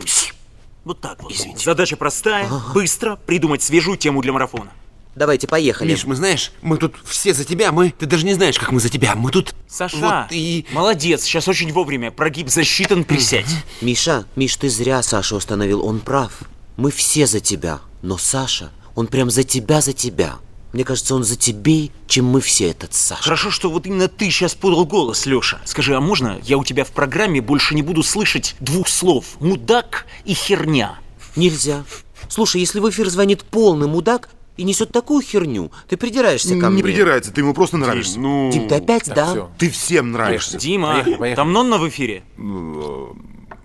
Вот 0.84 1.00
так 1.00 1.22
вот. 1.22 1.32
Извините. 1.32 1.64
Задача 1.64 1.96
простая, 1.96 2.46
быстро 2.74 3.16
придумать 3.16 3.62
свежую 3.62 3.96
тему 3.96 4.20
для 4.20 4.32
марафона. 4.32 4.70
Давайте, 5.14 5.46
поехали. 5.46 5.90
Миш, 5.90 6.04
мы 6.04 6.14
знаешь, 6.14 6.52
мы 6.62 6.76
тут 6.76 6.94
все 7.04 7.34
за 7.34 7.44
тебя, 7.44 7.72
мы... 7.72 7.90
Ты 7.90 8.06
даже 8.06 8.24
не 8.24 8.34
знаешь, 8.34 8.58
как 8.58 8.70
мы 8.70 8.80
за 8.80 8.90
тебя, 8.90 9.14
мы 9.14 9.30
тут... 9.30 9.54
Саша, 9.66 9.96
Вот 9.96 10.26
и... 10.30 10.66
молодец, 10.72 11.24
сейчас 11.24 11.48
очень 11.48 11.72
вовремя, 11.72 12.10
прогиб 12.10 12.48
засчитан, 12.48 13.04
присядь. 13.04 13.48
Миша, 13.80 14.24
Миш, 14.36 14.56
ты 14.56 14.68
зря 14.68 15.02
Сашу 15.02 15.36
остановил, 15.36 15.84
он 15.84 16.00
прав. 16.00 16.32
Мы 16.80 16.90
все 16.90 17.26
за 17.26 17.40
тебя, 17.40 17.80
но 18.00 18.16
Саша, 18.16 18.70
он 18.94 19.06
прям 19.06 19.30
за 19.30 19.42
тебя, 19.42 19.82
за 19.82 19.92
тебя. 19.92 20.36
Мне 20.72 20.82
кажется, 20.82 21.14
он 21.14 21.24
за 21.24 21.36
тебе, 21.36 21.90
чем 22.06 22.24
мы 22.24 22.40
все 22.40 22.70
этот 22.70 22.94
Саша. 22.94 23.22
Хорошо, 23.22 23.50
что 23.50 23.68
вот 23.68 23.84
именно 23.84 24.08
ты 24.08 24.30
сейчас 24.30 24.54
подал 24.54 24.86
голос, 24.86 25.26
Леша. 25.26 25.60
Скажи, 25.66 25.94
а 25.94 26.00
можно 26.00 26.40
я 26.42 26.56
у 26.56 26.64
тебя 26.64 26.86
в 26.86 26.92
программе 26.92 27.42
больше 27.42 27.74
не 27.74 27.82
буду 27.82 28.02
слышать 28.02 28.56
двух 28.60 28.88
слов 28.88 29.26
«мудак» 29.40 30.06
и 30.24 30.32
«херня»? 30.32 30.98
Нельзя. 31.36 31.84
Слушай, 32.30 32.62
если 32.62 32.80
в 32.80 32.88
эфир 32.88 33.10
звонит 33.10 33.44
полный 33.44 33.86
мудак, 33.86 34.30
и 34.56 34.62
несет 34.62 34.90
такую 34.90 35.22
херню. 35.22 35.70
Ты 35.86 35.98
придираешься 35.98 36.58
ко 36.58 36.70
мне. 36.70 36.78
Не 36.78 36.82
придирается, 36.82 37.30
ты 37.30 37.42
ему 37.42 37.52
просто 37.52 37.76
нравишься. 37.76 38.18
Ну, 38.18 38.50
Дим, 38.50 38.68
ты 38.68 38.76
опять, 38.76 39.04
так, 39.04 39.14
да? 39.14 39.30
всё. 39.30 39.50
Ты 39.58 39.70
всем 39.70 40.12
нравишься. 40.12 40.58
Дима, 40.58 40.92
Поехали, 40.94 41.14
поехали. 41.14 41.36
там 41.36 41.52
Нонна 41.52 41.76
в 41.76 41.88
эфире. 41.90 42.22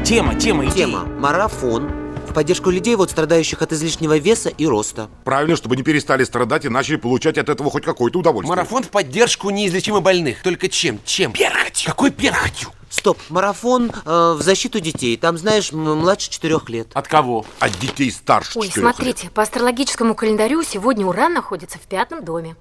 Тема, 0.04 0.36
тема, 0.36 0.65
иди. 0.65 0.73
Тема. 0.75 1.06
Марафон. 1.06 2.05
Поддержку 2.36 2.69
людей, 2.69 2.95
вот 2.98 3.12
страдающих 3.12 3.62
от 3.62 3.71
излишнего 3.71 4.17
веса 4.17 4.50
и 4.50 4.65
роста. 4.65 5.10
Правильно, 5.24 5.56
чтобы 5.56 5.78
не 5.78 5.84
перестали 5.84 6.26
страдать 6.26 6.65
и 6.65 6.69
начали 6.69 6.98
получать 6.98 7.38
от 7.38 7.48
этого 7.48 7.71
хоть 7.71 7.86
какое-то 7.86 8.19
удовольствие. 8.19 8.54
Марафон 8.54 8.84
в 8.84 8.89
поддержку 8.89 9.52
неизлечимо 9.52 10.02
больных. 10.02 10.43
Только 10.43 10.67
чем? 10.67 11.00
Чем? 11.06 11.32
Перхотью. 11.32 11.88
Какой 11.88 12.12
перхотью? 12.12 12.71
Стоп, 12.89 13.17
марафон 13.30 13.89
э, 13.89 14.36
в 14.38 14.41
защиту 14.41 14.82
детей. 14.82 15.15
Там, 15.15 15.38
знаешь, 15.38 15.71
младше 15.71 16.30
четырех 16.30 16.69
лет. 16.69 16.89
От 16.93 17.08
кого? 17.08 17.45
От 17.60 17.71
детей 17.80 18.12
старше 18.12 18.60
Ой, 18.60 18.69
смотрите, 18.69 19.30
по 19.30 19.41
астрологическому 19.41 20.13
календарю 20.13 20.62
сегодня 20.63 21.06
Уран 21.06 21.34
находится 21.34 21.78
в 21.78 21.84
пятом 21.84 22.26
доме. 22.26 22.58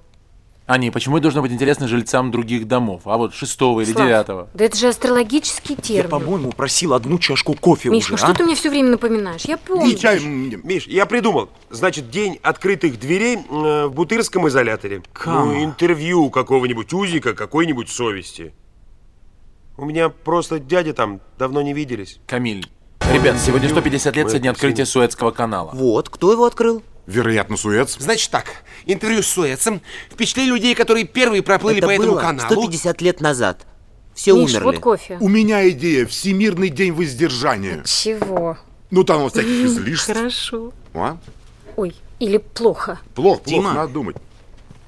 Ани, 0.66 0.90
почему 0.90 1.18
это 1.18 1.24
должно 1.24 1.42
быть 1.42 1.52
интересно 1.52 1.86
жильцам 1.88 2.30
других 2.30 2.66
домов? 2.66 3.02
А 3.04 3.18
вот 3.18 3.34
шестого 3.34 3.82
или 3.82 3.92
Слав, 3.92 4.06
девятого? 4.06 4.48
Да 4.54 4.64
это 4.64 4.78
же 4.78 4.88
астрологический 4.88 5.74
Я, 5.76 5.82
термин. 5.82 6.10
по-моему, 6.10 6.52
просил 6.52 6.94
одну 6.94 7.18
чашку 7.18 7.54
кофе 7.54 7.90
Миш, 7.90 8.04
уже, 8.04 8.12
ну 8.12 8.16
что 8.16 8.26
а? 8.28 8.34
ты 8.34 8.44
мне 8.44 8.54
все 8.54 8.70
время 8.70 8.92
напоминаешь? 8.92 9.42
Я 9.42 9.58
помню. 9.58 9.94
Миш, 10.64 10.86
я 10.86 11.04
придумал. 11.04 11.50
Значит, 11.68 12.08
день 12.08 12.38
открытых 12.42 12.98
дверей 12.98 13.36
э, 13.36 13.86
в 13.86 13.92
Бутырском 13.92 14.48
изоляторе. 14.48 15.02
Кама. 15.12 15.44
Ну, 15.44 15.64
интервью 15.64 16.30
какого-нибудь 16.30 16.94
узика, 16.94 17.34
какой-нибудь 17.34 17.90
совести. 17.90 18.54
У 19.76 19.84
меня 19.84 20.08
просто 20.08 20.60
дядя 20.60 20.94
там 20.94 21.20
давно 21.38 21.60
не 21.60 21.74
виделись. 21.74 22.20
Камиль. 22.26 22.66
Ребят, 23.12 23.38
сегодня 23.38 23.68
150 23.68 24.16
лет 24.16 24.30
со 24.30 24.38
дня 24.38 24.52
открытия 24.52 24.86
Суэцкого 24.86 25.30
канала. 25.30 25.72
Вот, 25.74 26.08
кто 26.08 26.32
его 26.32 26.46
открыл? 26.46 26.82
Вероятно, 27.06 27.56
Суэц. 27.56 27.96
Значит 27.98 28.30
так, 28.30 28.46
интервью 28.86 29.22
с 29.22 29.26
Суэцем 29.26 29.82
впечатлили 30.10 30.48
людей, 30.50 30.74
которые 30.74 31.04
первые 31.04 31.42
проплыли 31.42 31.78
Это 31.78 31.86
по 31.86 31.90
этому 31.90 32.12
было 32.12 32.20
каналу. 32.20 32.48
150 32.48 33.00
лет 33.02 33.20
назад. 33.20 33.66
Все 34.14 34.34
Миш, 34.34 34.50
умерли. 34.50 34.64
вот 34.64 34.78
кофе. 34.78 35.18
У 35.20 35.28
меня 35.28 35.68
идея. 35.70 36.06
Всемирный 36.06 36.68
день 36.68 36.92
воздержания. 36.92 37.82
Чего? 37.84 38.56
Ну, 38.90 39.04
там 39.04 39.22
вот 39.22 39.32
всяких 39.32 39.66
излишеств. 39.66 40.14
Хорошо. 40.14 40.72
А? 40.94 41.18
Ой, 41.76 41.94
или 42.20 42.38
плохо. 42.38 43.00
Плохо, 43.14 43.40
плохо, 43.40 43.50
Дима. 43.50 43.74
надо 43.74 43.92
думать. 43.92 44.16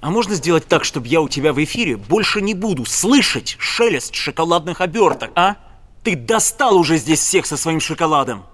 А 0.01 0.11
можно 0.11 0.35
сделать 0.37 0.67
так, 0.67 0.85
чтобы 0.85 1.09
я 1.09 1.21
у 1.21 1.29
тебя 1.29 1.53
в 1.53 1.63
эфире 1.65 1.97
больше 1.97 2.41
не 2.41 2.55
буду 2.55 2.85
слышать 2.85 3.57
шелест 3.59 4.15
шоколадных 4.15 4.81
оберток, 4.81 5.31
а? 5.35 5.57
Ты 6.05 6.15
достал 6.15 6.77
уже 6.77 6.97
здесь 6.99 7.19
всех 7.19 7.47
со 7.47 7.57
своим 7.57 7.81
шоколадом. 7.81 8.47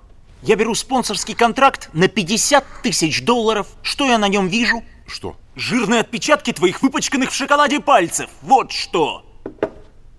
Я 0.42 0.56
беру 0.56 0.74
спонсорский 0.74 1.34
контракт 1.34 1.88
на 1.92 2.08
50 2.08 2.64
тысяч 2.82 3.24
долларов. 3.24 3.68
Что 3.82 4.06
я 4.06 4.18
на 4.18 4.26
нем 4.26 4.48
вижу? 4.48 4.82
Что? 5.06 5.36
Жирные 5.54 6.00
отпечатки 6.00 6.52
твоих 6.52 6.82
выпачканных 6.82 7.30
в 7.30 7.34
шоколаде 7.34 7.78
пальцев. 7.78 8.28
Вот 8.42 8.72
что. 8.72 9.24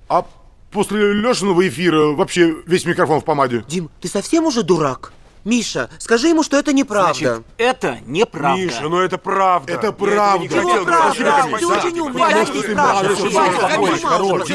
А 0.07 0.25
после 0.71 1.13
Лешиного 1.13 1.67
эфира 1.67 2.13
вообще 2.13 2.55
весь 2.65 2.86
микрофон 2.86 3.19
в 3.19 3.25
помаде. 3.25 3.65
Дим, 3.67 3.89
ты 3.99 4.07
совсем 4.07 4.45
уже 4.45 4.63
дурак? 4.63 5.12
Миша, 5.43 5.89
скажи 5.99 6.29
ему, 6.29 6.41
что 6.41 6.57
это 6.57 6.71
неправда. 6.71 7.13
Значит, 7.13 7.45
это 7.57 7.99
неправда. 8.05 8.62
Миша, 8.62 8.83
ну 8.83 8.99
это 8.99 9.17
правда. 9.17 9.73
Это 9.73 9.91
правда. 9.91 10.47
Чего 10.47 10.86
правда? 10.86 11.57
Ты 11.59 11.67
очень 11.67 11.99
умный, 11.99 12.19
дай 12.19 12.45
мне 12.45 12.62
спрашивать. 12.63 14.45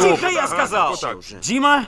Тихо, 0.00 0.26
я 0.26 0.48
сказал. 0.48 0.98
Дима, 1.40 1.86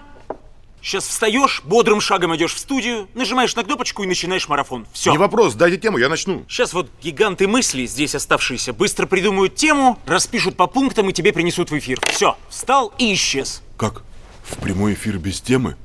сейчас 0.83 1.07
встаешь, 1.07 1.63
бодрым 1.65 2.01
шагом 2.01 2.35
идешь 2.37 2.55
в 2.55 2.59
студию, 2.59 3.09
нажимаешь 3.15 3.55
на 3.55 3.65
кнопочку 3.65 4.03
и 4.03 4.07
начинаешь 4.07 4.49
марафон. 4.49 4.87
Все. 4.93 5.13
Не 5.13 5.19
вопрос, 5.19 5.55
дайте 5.55 5.79
тему, 5.79 5.99
я 5.99 6.09
начну. 6.09 6.45
Сейчас 6.49 6.73
вот 6.73 6.91
гиганты 7.03 7.47
мысли, 7.47 7.87
здесь 7.87 8.15
оставшиеся, 8.15 8.73
быстро 8.73 9.07
придумают 9.07 9.55
тему, 9.55 9.99
распишут 10.05 10.57
по 10.57 10.67
пунктам 10.67 11.09
и 11.09 11.13
тебе 11.13 11.33
принесут 11.33 11.71
в 11.71 11.79
эфир. 11.79 12.01
Все, 12.09 12.37
встал 12.49 12.93
и 12.99 13.15
исчез. 13.15 13.63
Как? 13.77 14.03
В 14.43 14.57
прямой 14.59 14.95
эфир 14.95 15.19
без 15.19 15.41
темы? 15.41 15.77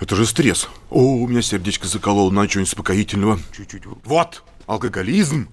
Это 0.00 0.14
же 0.14 0.26
стресс. 0.26 0.68
О, 0.90 1.00
у 1.00 1.26
меня 1.26 1.42
сердечко 1.42 1.88
закололо, 1.88 2.30
надо 2.30 2.48
что-нибудь 2.48 2.68
успокоительного. 2.68 3.40
Чуть-чуть. 3.56 3.82
Вот, 4.04 4.44
алкоголизм. 4.66 5.48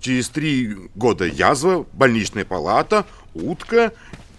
Через 0.00 0.28
три 0.28 0.76
года 0.94 1.24
язва, 1.26 1.86
больничная 1.92 2.44
палата, 2.44 3.06
утка, 3.34 3.92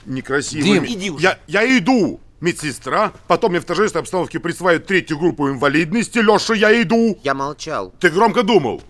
некрасивый... 0.05 0.63
Дим, 0.63 0.85
иди 0.85 1.09
уже. 1.11 1.23
Я, 1.23 1.39
я 1.47 1.77
иду, 1.77 2.19
медсестра. 2.41 3.13
Потом 3.27 3.51
мне 3.51 3.59
в 3.59 3.65
торжественной 3.65 4.01
обстановке 4.01 4.39
присваивают 4.39 4.87
третью 4.87 5.17
группу 5.17 5.49
инвалидности. 5.49 6.19
Леша, 6.19 6.53
я 6.53 6.81
иду. 6.81 7.17
Я 7.23 7.33
молчал. 7.33 7.93
Ты 7.99 8.09
громко 8.09 8.43
думал. 8.43 8.81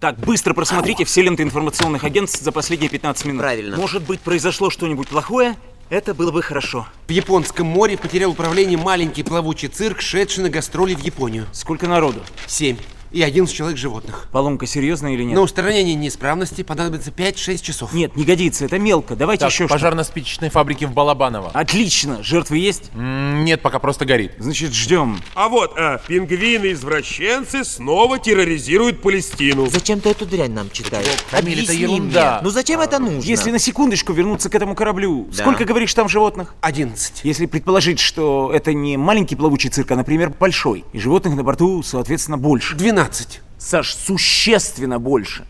Так, 0.00 0.18
быстро 0.18 0.52
просмотрите 0.52 1.04
все 1.04 1.22
ленты 1.22 1.44
информационных 1.44 2.02
агентств 2.02 2.42
за 2.42 2.50
последние 2.50 2.90
15 2.90 3.24
минут. 3.26 3.42
Правильно. 3.42 3.76
Может 3.76 4.02
быть, 4.02 4.20
произошло 4.20 4.68
что-нибудь 4.68 5.08
плохое? 5.08 5.56
Это 5.90 6.14
было 6.14 6.32
бы 6.32 6.42
хорошо. 6.42 6.88
В 7.06 7.10
Японском 7.10 7.66
море 7.66 7.96
потерял 7.96 8.30
управление 8.30 8.78
маленький 8.78 9.22
плавучий 9.22 9.68
цирк, 9.68 10.00
шедший 10.00 10.42
на 10.42 10.50
гастроли 10.50 10.94
в 10.94 11.00
Японию. 11.00 11.46
Сколько 11.52 11.86
народу? 11.86 12.20
Семь. 12.46 12.78
И 13.12 13.22
11 13.22 13.54
человек 13.54 13.76
животных. 13.78 14.28
Поломка 14.32 14.66
серьезная 14.66 15.12
или 15.12 15.22
нет? 15.22 15.34
На 15.34 15.42
устранение 15.42 15.94
неисправности 15.94 16.62
понадобится 16.62 17.10
5-6 17.10 17.62
часов. 17.62 17.92
Нет, 17.92 18.16
не 18.16 18.24
годится, 18.24 18.64
это 18.64 18.78
мелко. 18.78 19.14
Давайте 19.16 19.40
Так, 19.40 19.50
еще 19.52 19.66
что 19.66 19.74
пожарно-спичечной 19.74 20.48
фабрики 20.48 20.84
в 20.86 20.92
Балабаново. 20.92 21.50
Отлично. 21.52 22.22
Жертвы 22.22 22.58
есть? 22.58 22.90
М, 22.94 23.44
Нет, 23.44 23.60
пока 23.60 23.78
просто 23.78 24.04
горит. 24.06 24.32
Значит, 24.38 24.72
ждем. 24.72 25.18
А 25.34 25.48
вот, 25.48 25.74
а, 25.76 25.98
пингвины-извращенцы 26.08 27.64
снова 27.64 28.18
терроризируют 28.18 29.02
Палестину. 29.02 29.66
Зачем 29.66 30.00
ты 30.00 30.10
эту 30.10 30.26
дрянь 30.26 30.52
нам 30.52 30.70
читаешь? 30.70 31.06
Камиль, 31.30 31.64
это 31.64 31.72
ерунда. 31.72 32.34
мне. 32.34 32.40
Ну 32.44 32.50
зачем 32.50 32.80
это 32.80 32.98
нужно? 32.98 33.28
Если 33.28 33.50
на 33.50 33.58
секундочку 33.58 34.12
вернуться 34.12 34.48
к 34.48 34.54
этому 34.54 34.74
кораблю, 34.74 35.28
Да. 35.30 35.42
сколько, 35.42 35.64
говоришь, 35.64 35.92
там 35.94 36.08
животных? 36.08 36.54
11. 36.60 37.20
Если 37.24 37.46
предположить, 37.46 37.98
что 38.00 38.50
это 38.54 38.72
не 38.72 38.96
маленький 38.96 39.36
плавучий 39.36 39.70
цирк, 39.70 39.90
а, 39.90 39.96
например, 39.96 40.30
большой, 40.38 40.84
и 40.92 40.98
животных 40.98 41.34
на 41.34 41.42
борту, 41.42 41.82
соответственно, 41.82 42.38
больше. 42.38 42.76
12. 43.02 43.40
Саш, 43.58 43.96
существенно 43.96 45.00
больше. 45.00 45.44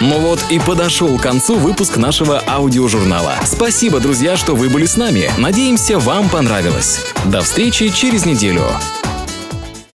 Ну 0.00 0.18
вот 0.18 0.40
и 0.50 0.58
подошел 0.58 1.16
к 1.16 1.22
концу 1.22 1.56
выпуск 1.56 1.96
нашего 1.96 2.42
аудиожурнала. 2.46 3.36
Спасибо, 3.44 3.98
друзья, 4.00 4.36
что 4.36 4.54
вы 4.54 4.68
были 4.68 4.84
с 4.84 4.96
нами. 4.96 5.30
Надеемся, 5.38 5.98
вам 5.98 6.28
понравилось. 6.28 7.00
До 7.24 7.40
встречи 7.40 7.88
через 7.88 8.26
неделю. 8.26 8.66